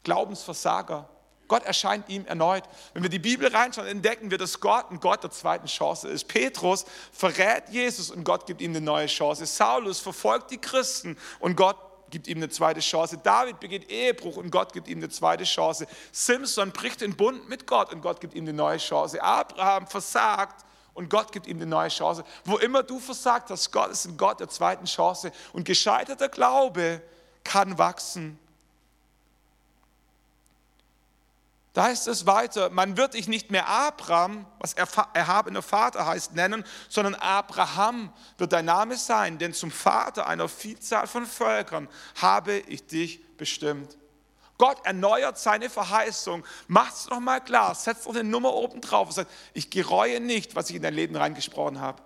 [0.03, 1.09] Glaubensversager,
[1.49, 2.65] Gott erscheint ihm erneut.
[2.93, 6.29] Wenn wir die Bibel reinschauen, entdecken wir, dass Gott ein Gott der zweiten Chance ist.
[6.29, 9.47] Petrus verrät Jesus und Gott gibt ihm eine neue Chance.
[9.47, 11.77] Saulus verfolgt die Christen und Gott
[12.11, 13.19] gibt ihm eine zweite Chance.
[13.23, 15.87] David begeht Ehebruch und Gott gibt ihm eine zweite Chance.
[16.13, 19.23] Simson bricht den Bund mit Gott und Gott gibt ihm eine neue Chance.
[19.23, 22.25] Abraham versagt und Gott gibt ihm eine neue Chance.
[22.45, 25.33] Wo immer du versagt hast, Gott ist ein Gott der zweiten Chance.
[25.53, 27.03] Und gescheiterter Glaube
[27.45, 28.39] kann wachsen.
[31.77, 36.65] Da heißt es weiter, man wird dich nicht mehr Abraham, was erhabener Vater heißt, nennen,
[36.89, 41.87] sondern Abraham wird dein Name sein, denn zum Vater einer Vielzahl von Völkern
[42.19, 43.99] habe ich dich bestimmt.
[44.57, 49.13] Gott erneuert seine Verheißung, macht es nochmal klar, setzt noch eine Nummer oben drauf und
[49.13, 52.01] sagt, ich gereue nicht, was ich in dein Leben reingesprochen habe.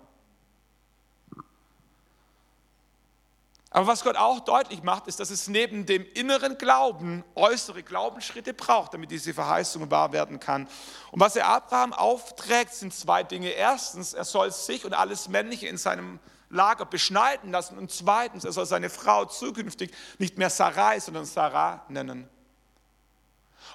[3.73, 8.53] Aber was Gott auch deutlich macht, ist, dass es neben dem inneren Glauben äußere Glaubensschritte
[8.53, 10.67] braucht, damit diese Verheißung wahr werden kann.
[11.11, 13.49] Und was er Abraham aufträgt, sind zwei Dinge.
[13.51, 17.77] Erstens, er soll sich und alles Männliche in seinem Lager beschneiden lassen.
[17.77, 22.27] Und zweitens, er soll seine Frau zukünftig nicht mehr Sarai, sondern Sarah nennen.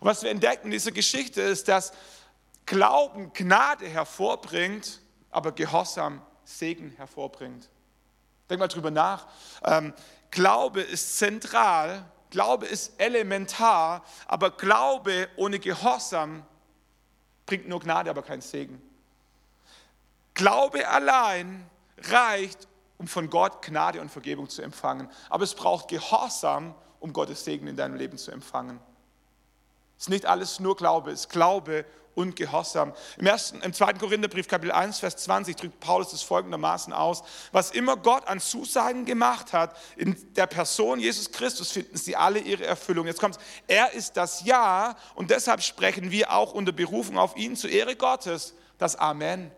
[0.00, 1.92] Und was wir entdecken in dieser Geschichte ist, dass
[2.66, 7.70] Glauben Gnade hervorbringt, aber Gehorsam Segen hervorbringt.
[8.48, 9.26] Denk mal drüber nach.
[9.64, 9.92] Ähm,
[10.30, 16.44] Glaube ist zentral, Glaube ist elementar, aber Glaube ohne Gehorsam
[17.46, 18.82] bringt nur Gnade, aber keinen Segen.
[20.34, 25.08] Glaube allein reicht, um von Gott Gnade und Vergebung zu empfangen.
[25.30, 28.80] Aber es braucht Gehorsam, um Gottes Segen in deinem Leben zu empfangen.
[29.96, 31.84] Es ist nicht alles nur Glaube, es ist Glaube
[32.16, 32.92] und Gehorsam.
[33.18, 37.22] Im, ersten, Im zweiten Korintherbrief, Kapitel 1, Vers 20, drückt Paulus das folgendermaßen aus.
[37.52, 42.40] Was immer Gott an Zusagen gemacht hat, in der Person Jesus Christus finden sie alle
[42.40, 43.06] ihre Erfüllung.
[43.06, 47.54] Jetzt kommt er ist das Ja und deshalb sprechen wir auch unter Berufung auf ihn
[47.54, 49.52] zur Ehre Gottes das Amen.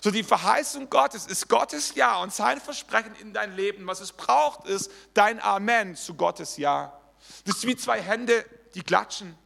[0.00, 3.86] So die Verheißung Gottes ist Gottes Ja und sein Versprechen in dein Leben.
[3.86, 6.98] Was es braucht, ist dein Amen zu Gottes Ja.
[7.44, 9.36] Das ist wie zwei Hände, die klatschen.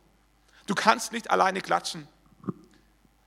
[0.66, 2.06] Du kannst nicht alleine klatschen.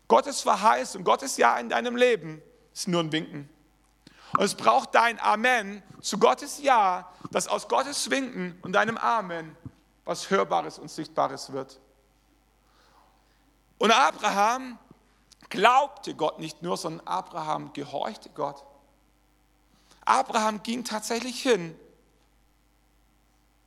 [0.08, 2.42] Gottes Verheißung, Gottes Ja in deinem Leben
[2.74, 3.50] ist nur ein Winken.
[4.34, 9.56] Und es braucht dein Amen zu Gottes Ja, dass aus Gottes Winken und deinem Amen
[10.06, 11.80] was Hörbares und Sichtbares wird.
[13.78, 14.80] Und Abraham
[15.50, 18.66] glaubte Gott nicht nur, sondern Abraham gehorchte Gott.
[20.06, 21.78] Abraham ging tatsächlich hin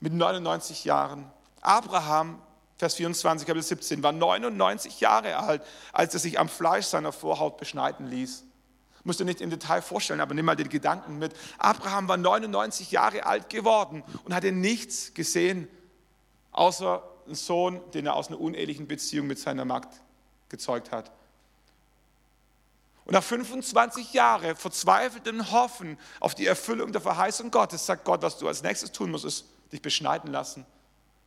[0.01, 1.31] mit 99 Jahren.
[1.61, 2.41] Abraham
[2.81, 5.63] Vers 24, Kapitel 17, war 99 Jahre alt,
[5.93, 8.43] als er sich am Fleisch seiner Vorhaut beschneiden ließ.
[9.05, 11.35] Musst du nicht im Detail vorstellen, aber nimm mal den Gedanken mit.
[11.59, 15.69] Abraham war 99 Jahre alt geworden und hatte nichts gesehen,
[16.53, 20.01] außer einen Sohn, den er aus einer unehelichen Beziehung mit seiner Magd
[20.49, 21.13] gezeugt hat.
[23.05, 28.39] Und nach 25 Jahren verzweifeltem Hoffen auf die Erfüllung der Verheißung Gottes sagt Gott, was
[28.39, 30.65] du als nächstes tun musst, ist dich beschneiden lassen.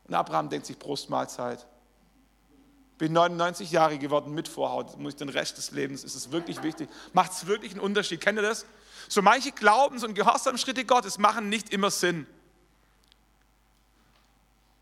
[0.06, 1.66] Und Abraham denkt sich, Prostmahlzeit.
[2.98, 6.62] Bin 99 Jahre geworden mit Vorhaut, muss ich den Rest des Lebens, ist es wirklich
[6.62, 6.88] wichtig?
[7.12, 8.20] Macht es wirklich einen Unterschied?
[8.20, 8.66] Kennt ihr das?
[9.08, 12.26] So manche Glaubens- und Gehorsamschritte Gottes machen nicht immer Sinn.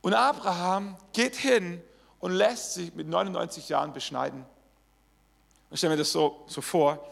[0.03, 1.83] Und Abraham geht hin
[2.19, 4.45] und lässt sich mit 99 Jahren beschneiden.
[5.71, 7.09] Ich stelle mir das so, so vor.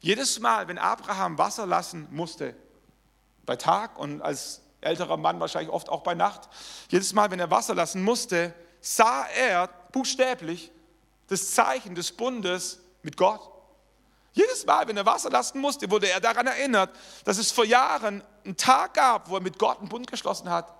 [0.00, 2.56] Jedes Mal, wenn Abraham Wasser lassen musste,
[3.46, 6.48] bei Tag und als älterer Mann wahrscheinlich oft auch bei Nacht.
[6.88, 10.70] Jedes Mal, wenn er Wasser lassen musste, sah er buchstäblich
[11.28, 13.50] das Zeichen des Bundes mit Gott.
[14.32, 16.90] Jedes Mal, wenn er Wasser lassen musste, wurde er daran erinnert,
[17.24, 20.72] dass es vor Jahren einen Tag gab, wo er mit Gott einen Bund geschlossen hat.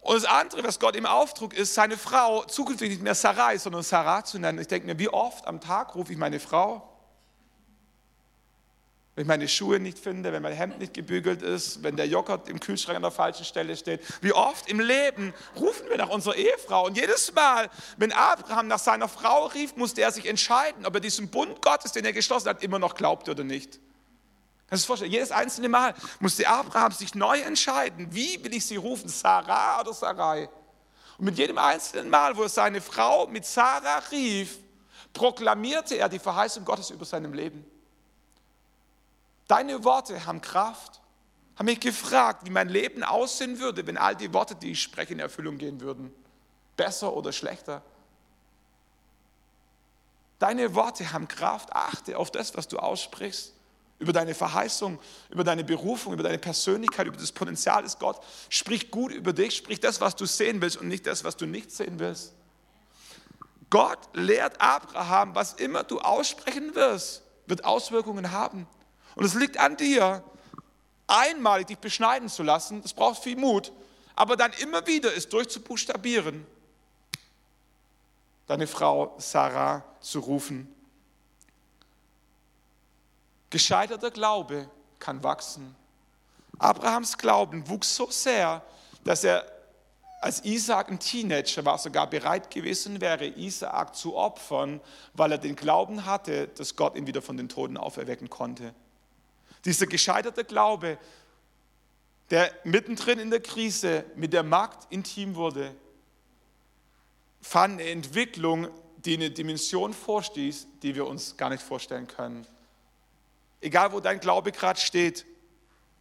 [0.00, 3.82] Und das andere, was Gott ihm auftrug, ist, seine Frau zukünftig nicht mehr Sarai, sondern
[3.82, 4.58] Sarah zu nennen.
[4.58, 6.87] Ich denke mir, wie oft am Tag rufe ich meine Frau
[9.18, 12.48] wenn ich meine Schuhe nicht finde, wenn mein Hemd nicht gebügelt ist, wenn der Joghurt
[12.48, 14.00] im Kühlschrank an der falschen Stelle steht.
[14.22, 16.86] Wie oft im Leben rufen wir nach unserer Ehefrau.
[16.86, 21.00] Und jedes Mal, wenn Abraham nach seiner Frau rief, musste er sich entscheiden, ob er
[21.00, 23.80] diesem Bund Gottes, den er geschlossen hat, immer noch glaubte oder nicht.
[24.68, 25.10] Kannst du vorstellen?
[25.10, 29.94] Jedes einzelne Mal musste Abraham sich neu entscheiden, wie will ich sie rufen, Sarah oder
[29.94, 30.48] Sarai.
[31.18, 34.58] Und mit jedem einzelnen Mal, wo er seine Frau mit Sarah rief,
[35.12, 37.68] proklamierte er die Verheißung Gottes über seinem Leben.
[39.48, 41.00] Deine Worte haben Kraft.
[41.56, 45.14] Haben mich gefragt, wie mein Leben aussehen würde, wenn all die Worte, die ich spreche,
[45.14, 46.14] in Erfüllung gehen würden.
[46.76, 47.82] Besser oder schlechter.
[50.38, 51.72] Deine Worte haben Kraft.
[51.72, 53.54] Achte auf das, was du aussprichst.
[53.98, 58.20] Über deine Verheißung, über deine Berufung, über deine Persönlichkeit, über das Potenzial des Gott.
[58.48, 59.56] Sprich gut über dich.
[59.56, 62.34] Sprich das, was du sehen willst und nicht das, was du nicht sehen willst.
[63.70, 68.68] Gott lehrt Abraham, was immer du aussprechen wirst, wird Auswirkungen haben.
[69.14, 70.22] Und es liegt an dir,
[71.06, 72.82] einmalig dich beschneiden zu lassen.
[72.82, 73.72] Das braucht viel Mut.
[74.14, 76.46] Aber dann immer wieder es durchzubuchstabieren,
[78.46, 80.74] deine Frau Sarah zu rufen.
[83.50, 84.68] Gescheiterter Glaube
[84.98, 85.74] kann wachsen.
[86.58, 88.62] Abrahams Glauben wuchs so sehr,
[89.04, 89.46] dass er
[90.20, 94.80] als Isaac ein Teenager war, sogar bereit gewesen wäre, Isaac zu opfern,
[95.14, 98.74] weil er den Glauben hatte, dass Gott ihn wieder von den Toten auferwecken konnte.
[99.64, 100.98] Dieser gescheiterte Glaube,
[102.30, 105.74] der mittendrin in der Krise mit der Magd intim wurde,
[107.40, 108.68] fand eine Entwicklung,
[109.04, 112.46] die eine Dimension vorstieß, die wir uns gar nicht vorstellen können.
[113.60, 115.24] egal wo dein Glaube gerade steht,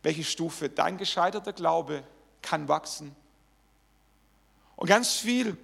[0.04, 2.04] welche Stufe, dein gescheiterter Glaube
[2.42, 3.16] kann wachsen.
[4.76, 5.58] Und ganz viel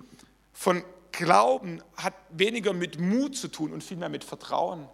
[0.53, 4.89] von Glauben hat weniger mit Mut zu tun und vielmehr mit Vertrauen.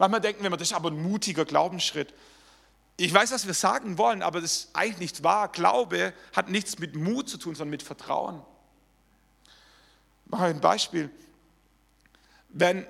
[0.00, 2.14] Manchmal denken wir, das ist aber ein mutiger Glaubensschritt.
[2.96, 5.48] Ich weiß, was wir sagen wollen, aber das ist eigentlich nicht wahr.
[5.48, 8.42] Glaube hat nichts mit Mut zu tun, sondern mit Vertrauen.
[10.24, 11.10] Ich mache ein Beispiel.
[12.48, 12.86] Wenn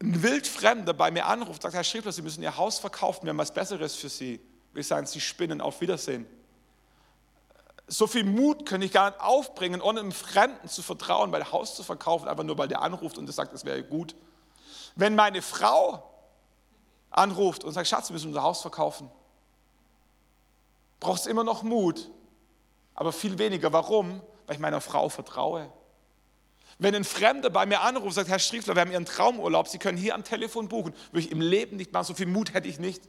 [0.00, 3.38] ein Wildfremder bei mir anruft, sagt, Herr Schriftler, Sie müssen Ihr Haus verkaufen, wir haben
[3.38, 4.40] was Besseres für Sie.
[4.72, 6.24] Wir sagen, Sie spinnen, auf Wiedersehen.
[7.88, 11.76] So viel Mut kann ich gar nicht aufbringen, ohne einem Fremden zu vertrauen, weil Haus
[11.76, 14.14] zu verkaufen, einfach nur weil der anruft und sagt, es wäre gut.
[14.96, 16.10] Wenn meine Frau
[17.14, 19.10] anruft und sagt, Schatz, wir müssen unser Haus verkaufen,
[21.00, 22.10] braucht es immer noch Mut,
[22.94, 23.72] aber viel weniger.
[23.72, 24.20] Warum?
[24.46, 25.70] Weil ich meiner Frau vertraue.
[26.78, 29.78] Wenn ein Fremder bei mir anruft und sagt, Herr Striefler, wir haben Ihren Traumurlaub, Sie
[29.78, 32.68] können hier am Telefon buchen, würde ich im Leben nicht machen, so viel Mut hätte
[32.68, 33.02] ich nicht.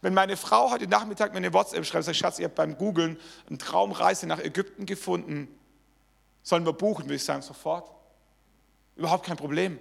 [0.00, 3.18] Wenn meine Frau heute Nachmittag mir eine WhatsApp schreibt, sagt, Schatz, ihr habt beim Googlen
[3.48, 5.48] eine Traumreise nach Ägypten gefunden,
[6.42, 7.90] sollen wir buchen, würde ich sagen, sofort.
[8.96, 9.78] Überhaupt kein Problem.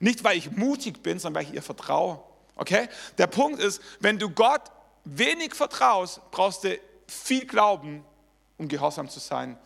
[0.00, 2.20] Nicht, weil ich mutig bin, sondern weil ich ihr vertraue.
[2.56, 2.88] Okay?
[3.18, 4.62] Der Punkt ist, wenn du Gott
[5.04, 8.04] wenig vertraust, brauchst du viel Glauben,
[8.58, 9.58] um gehorsam zu sein.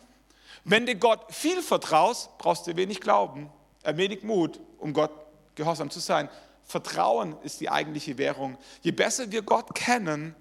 [0.63, 3.49] Wenn du Gott viel vertraust, brauchst du wenig Glauben,
[3.83, 5.11] äh, wenig Mut, um Gott
[5.55, 6.29] gehorsam zu sein.
[6.63, 8.57] Vertrauen ist die eigentliche Währung.
[8.81, 10.35] Je besser wir Gott kennen,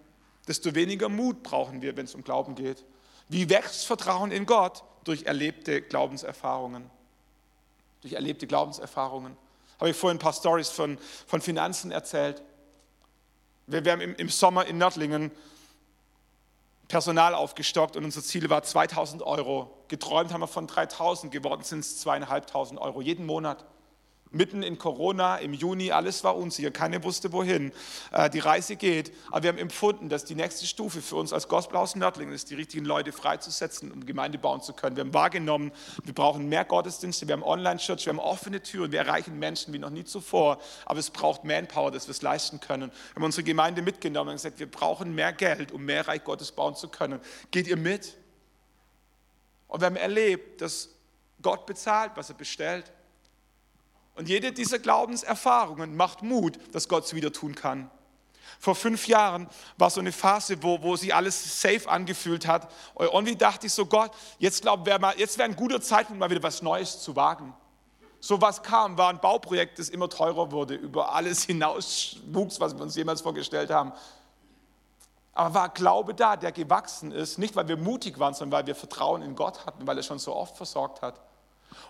[0.47, 2.85] desto weniger Mut brauchen wir, wenn es um Glauben geht.
[3.29, 4.83] Wie wächst Vertrauen in Gott?
[5.05, 6.91] Durch erlebte Glaubenserfahrungen.
[8.03, 9.37] Durch erlebte Glaubenserfahrungen.
[9.79, 12.43] Habe ich vorhin ein paar Stories von, von Finanzen erzählt.
[13.67, 15.31] Wir, wir haben im, im Sommer in Nördlingen
[16.89, 19.85] Personal aufgestockt und unser Ziel war 2000 Euro.
[19.89, 23.65] Geträumt haben wir von 3000, geworden sind es zweieinhalbtausend Euro jeden Monat
[24.31, 27.73] mitten in Corona, im Juni, alles war unsicher, keiner wusste wohin
[28.13, 29.13] äh, die Reise geht.
[29.31, 32.51] Aber wir haben empfunden, dass die nächste Stufe für uns als Gospel aus Nördlingen ist,
[32.51, 34.97] die richtigen Leute freizusetzen, um Gemeinde bauen zu können.
[34.97, 35.73] Wir haben wahrgenommen,
[36.05, 39.79] wir brauchen mehr Gottesdienste, wir haben Online-Church, wir haben offene Türen, wir erreichen Menschen wie
[39.79, 40.59] noch nie zuvor.
[40.85, 42.91] Aber es braucht Manpower, dass wir es leisten können.
[42.91, 46.53] Wir haben unsere Gemeinde mitgenommen und gesagt, wir brauchen mehr Geld, um mehr Reich Gottes
[46.53, 47.21] bauen zu können.
[47.51, 48.17] Geht ihr mit?
[49.69, 50.89] Und wir haben erlebt, dass
[51.41, 52.91] Gott bezahlt, was er bestellt.
[54.19, 57.89] Und jede dieser Glaubenserfahrungen macht Mut, dass Gott es wieder tun kann.
[58.59, 62.69] Vor fünf Jahren war so eine Phase, wo, wo sich alles safe angefühlt hat.
[62.95, 66.43] Und irgendwie dachte ich so, Gott, jetzt wär jetzt wäre ein guter Zeitpunkt, mal wieder
[66.43, 67.55] was Neues zu wagen.
[68.19, 72.75] So was kam, war ein Bauprojekt, das immer teurer wurde, über alles hinaus wuchs, was
[72.75, 73.93] wir uns jemals vorgestellt haben.
[75.33, 78.75] Aber war Glaube da, der gewachsen ist, nicht weil wir mutig waren, sondern weil wir
[78.75, 81.21] Vertrauen in Gott hatten, weil er schon so oft versorgt hat.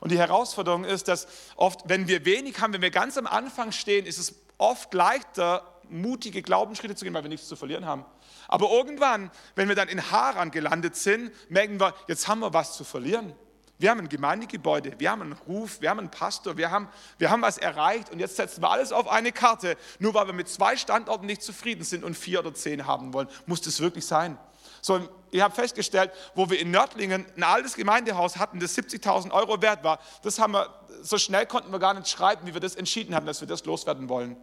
[0.00, 3.72] Und die Herausforderung ist, dass oft, wenn wir wenig haben, wenn wir ganz am Anfang
[3.72, 8.04] stehen, ist es oft leichter, mutige Glaubensschritte zu gehen, weil wir nichts zu verlieren haben.
[8.46, 12.76] Aber irgendwann, wenn wir dann in Haran gelandet sind, merken wir, jetzt haben wir was
[12.76, 13.34] zu verlieren.
[13.80, 16.88] Wir haben ein Gemeindegebäude, wir haben einen Ruf, wir haben einen Pastor, wir haben,
[17.18, 19.76] wir haben was erreicht und jetzt setzen wir alles auf eine Karte.
[20.00, 23.28] Nur weil wir mit zwei Standorten nicht zufrieden sind und vier oder zehn haben wollen,
[23.46, 24.36] muss das wirklich sein.
[24.82, 29.60] So, ich habe festgestellt, wo wir in Nördlingen ein altes Gemeindehaus hatten, das 70.000 Euro
[29.62, 30.68] wert war, das haben wir,
[31.02, 33.64] so schnell konnten wir gar nicht schreiben, wie wir das entschieden haben, dass wir das
[33.64, 34.36] loswerden wollen.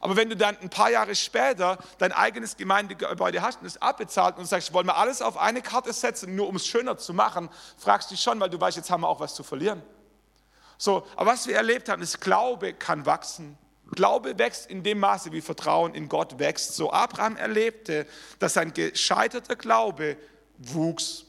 [0.00, 4.38] Aber wenn du dann ein paar Jahre später dein eigenes Gemeindegebäude hast und es abbezahlt
[4.38, 7.50] und sagst, wollen wir alles auf eine Karte setzen, nur um es schöner zu machen,
[7.76, 9.82] fragst du dich schon, weil du weißt, jetzt haben wir auch was zu verlieren.
[10.78, 13.58] So, aber was wir erlebt haben, ist, Glaube kann wachsen.
[13.92, 16.76] Glaube wächst in dem Maße, wie Vertrauen in Gott wächst.
[16.76, 18.06] So Abraham erlebte,
[18.38, 20.16] dass sein gescheiterter Glaube
[20.58, 21.24] wuchs.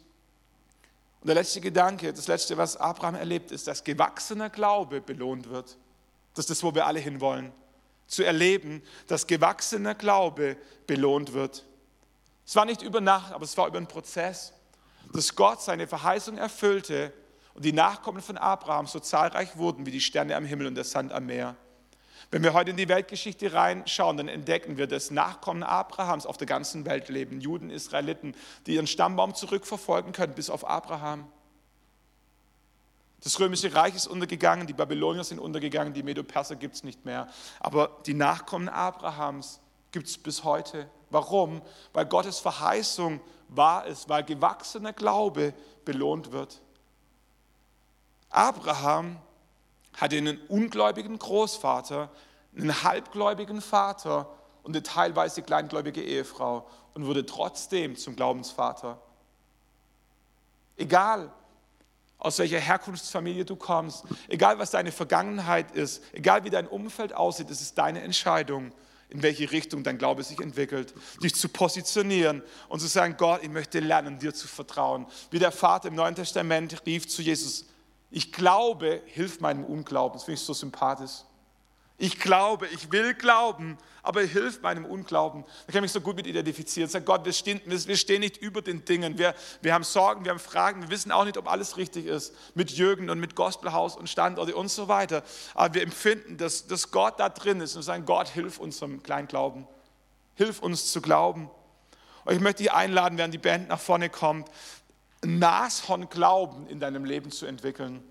[1.22, 5.78] Und der letzte Gedanke, das letzte, was Abraham erlebt, ist, dass gewachsener Glaube belohnt wird.
[6.34, 7.52] Das ist das, wo wir alle hinwollen.
[8.08, 11.64] Zu erleben, dass gewachsener Glaube belohnt wird.
[12.46, 14.54] Es war nicht über Nacht, aber es war über einen Prozess,
[15.14, 17.14] dass Gott seine Verheißung erfüllte
[17.54, 20.84] und die Nachkommen von Abraham so zahlreich wurden wie die Sterne am Himmel und der
[20.84, 21.56] Sand am Meer.
[22.32, 26.48] Wenn wir heute in die Weltgeschichte reinschauen, dann entdecken wir, dass Nachkommen Abrahams auf der
[26.48, 27.42] ganzen Welt leben.
[27.42, 31.28] Juden, Israeliten, die ihren Stammbaum zurückverfolgen können bis auf Abraham.
[33.22, 37.28] Das römische Reich ist untergegangen, die Babylonier sind untergegangen, die Medo-Perser gibt es nicht mehr.
[37.60, 39.60] Aber die Nachkommen Abrahams
[39.92, 40.90] gibt es bis heute.
[41.10, 41.62] Warum?
[41.92, 43.20] Weil Gottes Verheißung
[43.50, 45.54] wahr ist, weil gewachsener Glaube
[45.84, 46.62] belohnt wird.
[48.30, 49.18] Abraham
[49.94, 52.10] hatte einen ungläubigen Großvater,
[52.56, 54.30] einen halbgläubigen Vater
[54.64, 59.00] und eine teilweise kleingläubige Ehefrau und wurde trotzdem zum Glaubensvater.
[60.78, 61.32] Egal,
[62.18, 67.50] aus welcher Herkunftsfamilie du kommst, egal was deine Vergangenheit ist, egal wie dein Umfeld aussieht,
[67.50, 68.72] es ist deine Entscheidung,
[69.10, 70.94] in welche Richtung dein Glaube sich entwickelt.
[71.22, 75.06] Dich zu positionieren und zu sagen, Gott, ich möchte lernen, dir zu vertrauen.
[75.32, 77.66] Wie der Vater im Neuen Testament rief zu Jesus,
[78.12, 80.18] ich glaube, hilf meinem Unglauben.
[80.18, 81.24] Das finde ich so sympathisch.
[81.98, 85.44] Ich glaube, ich will glauben, aber hilf meinem Unglauben.
[85.44, 86.90] Da kann ich mich so gut mit identifizieren.
[86.90, 89.20] Sag Gott, wir stehen, wir stehen nicht über den Dingen.
[89.20, 92.34] Wir, wir haben Sorgen, wir haben Fragen, wir wissen auch nicht, ob alles richtig ist
[92.56, 95.24] mit Jürgen und mit Gospelhaus und Standorte und so weiter.
[95.54, 99.68] Aber wir empfinden, dass, dass Gott da drin ist und sagen, Gott, hilf unserem Kleinglauben.
[100.34, 101.52] Hilf uns zu glauben.
[102.26, 104.50] Und ich möchte dich einladen, während die Band nach vorne kommt,
[105.24, 108.04] Nashorn Glauben in deinem Leben zu entwickeln.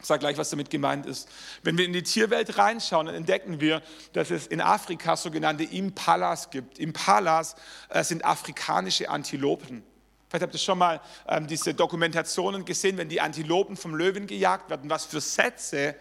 [0.00, 1.28] Ich sage gleich, was damit gemeint ist.
[1.62, 3.80] Wenn wir in die Tierwelt reinschauen, dann entdecken wir,
[4.12, 6.78] dass es in Afrika sogenannte Impalas gibt.
[6.78, 7.56] Impalas
[7.88, 9.82] äh, sind afrikanische Antilopen.
[10.28, 14.68] Vielleicht habt ihr schon mal ähm, diese Dokumentationen gesehen, wenn die Antilopen vom Löwen gejagt
[14.68, 15.94] werden, was für Sätze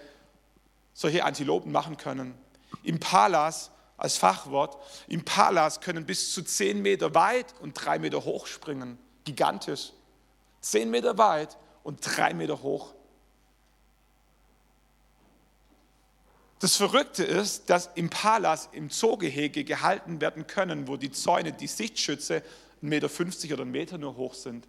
[0.93, 2.33] solche Antilopen machen können.
[2.83, 4.77] Impalas als Fachwort,
[5.07, 8.97] Impalas können bis zu 10 Meter weit und 3 Meter hoch springen.
[9.23, 9.93] Gigantisch.
[10.63, 12.93] 10 Meter weit und 3 Meter hoch.
[16.59, 22.41] Das Verrückte ist, dass Impalas im Zoogehege gehalten werden können, wo die Zäune, die Sichtschütze
[22.81, 24.67] 1,50 Meter oder 1 Meter nur hoch sind.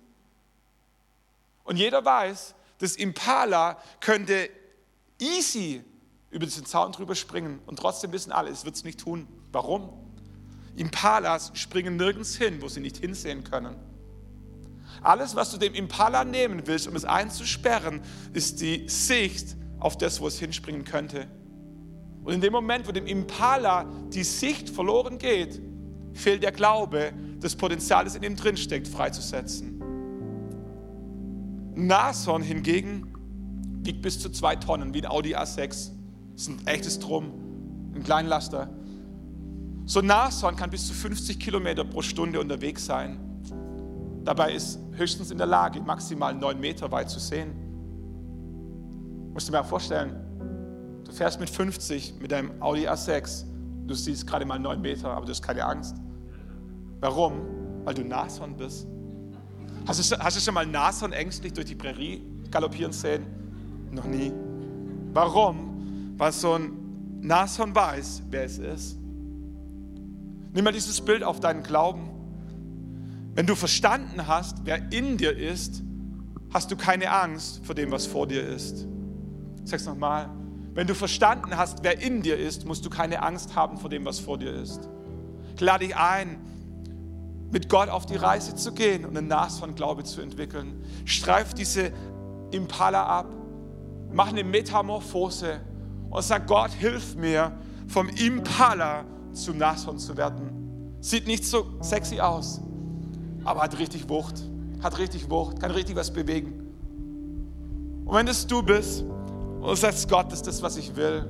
[1.63, 4.51] Und jeder weiß, das Impala könnte
[5.21, 5.85] easy
[6.31, 9.29] über diesen Zaun drüber springen und trotzdem wissen alle, es wird es nicht tun.
[9.53, 9.93] Warum?
[10.75, 13.94] Impalas springen nirgends hin, wo sie nicht hinsehen können.
[15.03, 18.01] Alles, was du dem Impala nehmen willst, um es einzusperren,
[18.33, 21.29] ist die Sicht auf das, wo es hinspringen könnte.
[22.25, 25.61] Und in dem Moment, wo dem Impala die Sicht verloren geht,
[26.15, 29.83] fehlt der Glaube, das Potenzial, das in ihm drinsteckt, freizusetzen.
[31.75, 33.13] Nashorn hingegen
[33.83, 35.67] wiegt bis zu zwei Tonnen, wie ein Audi A6.
[35.67, 35.91] Das
[36.37, 37.33] ist ein echtes Drum,
[37.95, 38.71] ein Kleinlaster.
[39.85, 43.21] So ein Nashorn kann bis zu 50 Kilometer pro Stunde unterwegs sein.
[44.25, 47.53] Dabei ist höchstens in der Lage, maximal neun Meter weit zu sehen.
[49.33, 50.25] Musst du dir mal vorstellen,
[51.05, 53.45] Du fährst mit 50 mit deinem Audi A6.
[53.87, 55.97] Du siehst gerade mal 9 Meter, aber du hast keine Angst.
[57.01, 57.35] Warum?
[57.85, 58.87] Weil du Nashorn bist.
[59.87, 63.27] Hast du, hast du schon mal Nashorn ängstlich durch die Prärie galoppieren sehen?
[63.91, 64.33] Noch nie.
[65.13, 66.15] Warum?
[66.17, 66.73] Weil so ein
[67.21, 68.99] Nashorn weiß, wer es ist.
[70.55, 72.09] Nimm mal dieses Bild auf deinen Glauben.
[73.35, 75.83] Wenn du verstanden hast, wer in dir ist,
[76.53, 78.87] hast du keine Angst vor dem, was vor dir ist.
[79.65, 80.31] Ich sag's nochmal.
[80.73, 84.05] Wenn du verstanden hast, wer in dir ist, musst du keine Angst haben vor dem,
[84.05, 84.89] was vor dir ist.
[85.55, 86.39] Ich lade dich ein,
[87.51, 90.85] mit Gott auf die Reise zu gehen und ein Nas von Glaube zu entwickeln.
[91.05, 91.93] Streif diese
[92.51, 93.27] Impala ab,
[94.13, 95.61] mach eine Metamorphose
[96.11, 97.53] und sag, Gott, hilf mir,
[97.89, 100.97] vom Impala zum Nashorn zu werden.
[101.01, 102.61] Sieht nicht so sexy aus,
[103.45, 104.43] aber hat richtig Wucht,
[104.83, 106.61] hat richtig Wucht, kann richtig was bewegen.
[108.05, 109.05] Und wenn es du bist,
[109.65, 111.25] und sagst, Gott, das ist das, was ich will.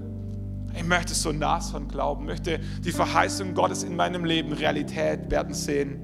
[0.76, 5.54] Ich möchte so nass von glauben, möchte die Verheißung Gottes in meinem Leben Realität werden
[5.54, 6.00] sehen.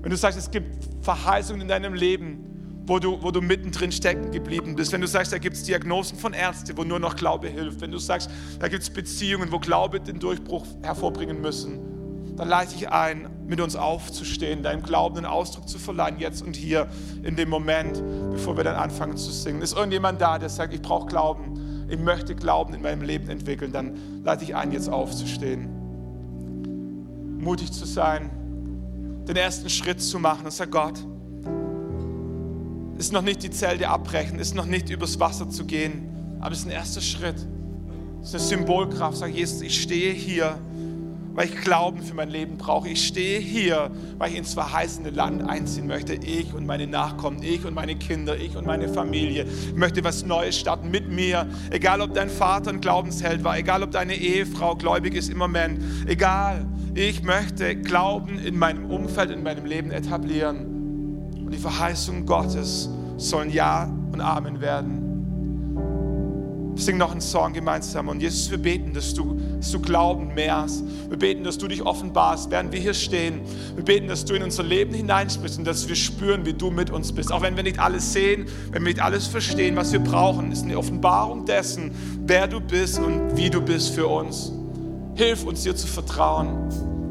[0.00, 4.30] Wenn du sagst, es gibt Verheißungen in deinem Leben, wo du, wo du mittendrin stecken
[4.30, 7.48] geblieben bist, wenn du sagst, da gibt es Diagnosen von Ärzten, wo nur noch Glaube
[7.48, 11.80] hilft, wenn du sagst, da gibt es Beziehungen, wo Glaube den Durchbruch hervorbringen müssen,
[12.36, 16.56] dann leite ich ein, mit uns aufzustehen, deinem Glauben einen Ausdruck zu verleihen, jetzt und
[16.56, 16.88] hier
[17.22, 19.62] in dem Moment, bevor wir dann anfangen zu singen.
[19.62, 23.70] Ist irgendjemand da, der sagt, ich brauche Glauben, ich möchte Glauben in meinem Leben entwickeln,
[23.72, 25.68] dann leite ich ein, jetzt aufzustehen.
[27.38, 28.30] Mutig zu sein,
[29.28, 30.98] den ersten Schritt zu machen und sag Gott,
[32.98, 36.60] ist noch nicht die Zelte abbrechen, ist noch nicht übers Wasser zu gehen, aber es
[36.60, 37.36] ist ein erster Schritt.
[38.22, 39.18] Es ist eine Symbolkraft.
[39.18, 40.58] Sag Jesus, ich stehe hier
[41.34, 42.88] weil ich Glauben für mein Leben brauche.
[42.88, 46.14] Ich stehe hier, weil ich ins verheißene Land einziehen möchte.
[46.14, 49.44] Ich und meine Nachkommen, ich und meine Kinder, ich und meine Familie.
[49.44, 51.46] Ich möchte was Neues starten mit mir.
[51.70, 55.80] Egal, ob dein Vater ein Glaubensheld war, egal, ob deine Ehefrau gläubig ist im Moment,
[56.06, 56.66] egal.
[56.94, 60.66] Ich möchte Glauben in meinem Umfeld, in meinem Leben etablieren.
[61.44, 65.03] Und die Verheißungen Gottes sollen Ja und Amen werden.
[66.74, 70.34] Wir singen noch einen Song gemeinsam und Jesus, wir beten, dass du, dass du Glauben
[70.34, 70.82] mehrst.
[71.08, 73.42] Wir beten, dass du dich offenbarst, während wir hier stehen.
[73.76, 76.90] Wir beten, dass du in unser Leben hineinsprichst und dass wir spüren, wie du mit
[76.90, 77.30] uns bist.
[77.30, 80.64] Auch wenn wir nicht alles sehen, wenn wir nicht alles verstehen, was wir brauchen, ist
[80.64, 81.92] eine Offenbarung dessen,
[82.26, 84.50] wer du bist und wie du bist für uns.
[85.14, 86.68] Hilf uns dir zu vertrauen.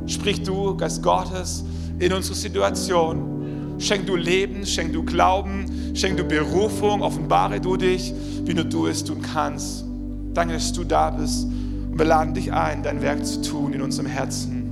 [0.07, 1.63] Sprich du, Geist Gottes,
[1.99, 3.42] in unsere Situation.
[3.83, 8.13] Schenk du Leben, schenk du Glauben, schenk du Berufung, offenbare du dich
[8.45, 9.83] wie nur du es tun kannst.
[10.33, 13.81] Danke, dass du da bist Und wir laden dich ein, dein Werk zu tun in
[13.81, 14.62] unserem Herzen.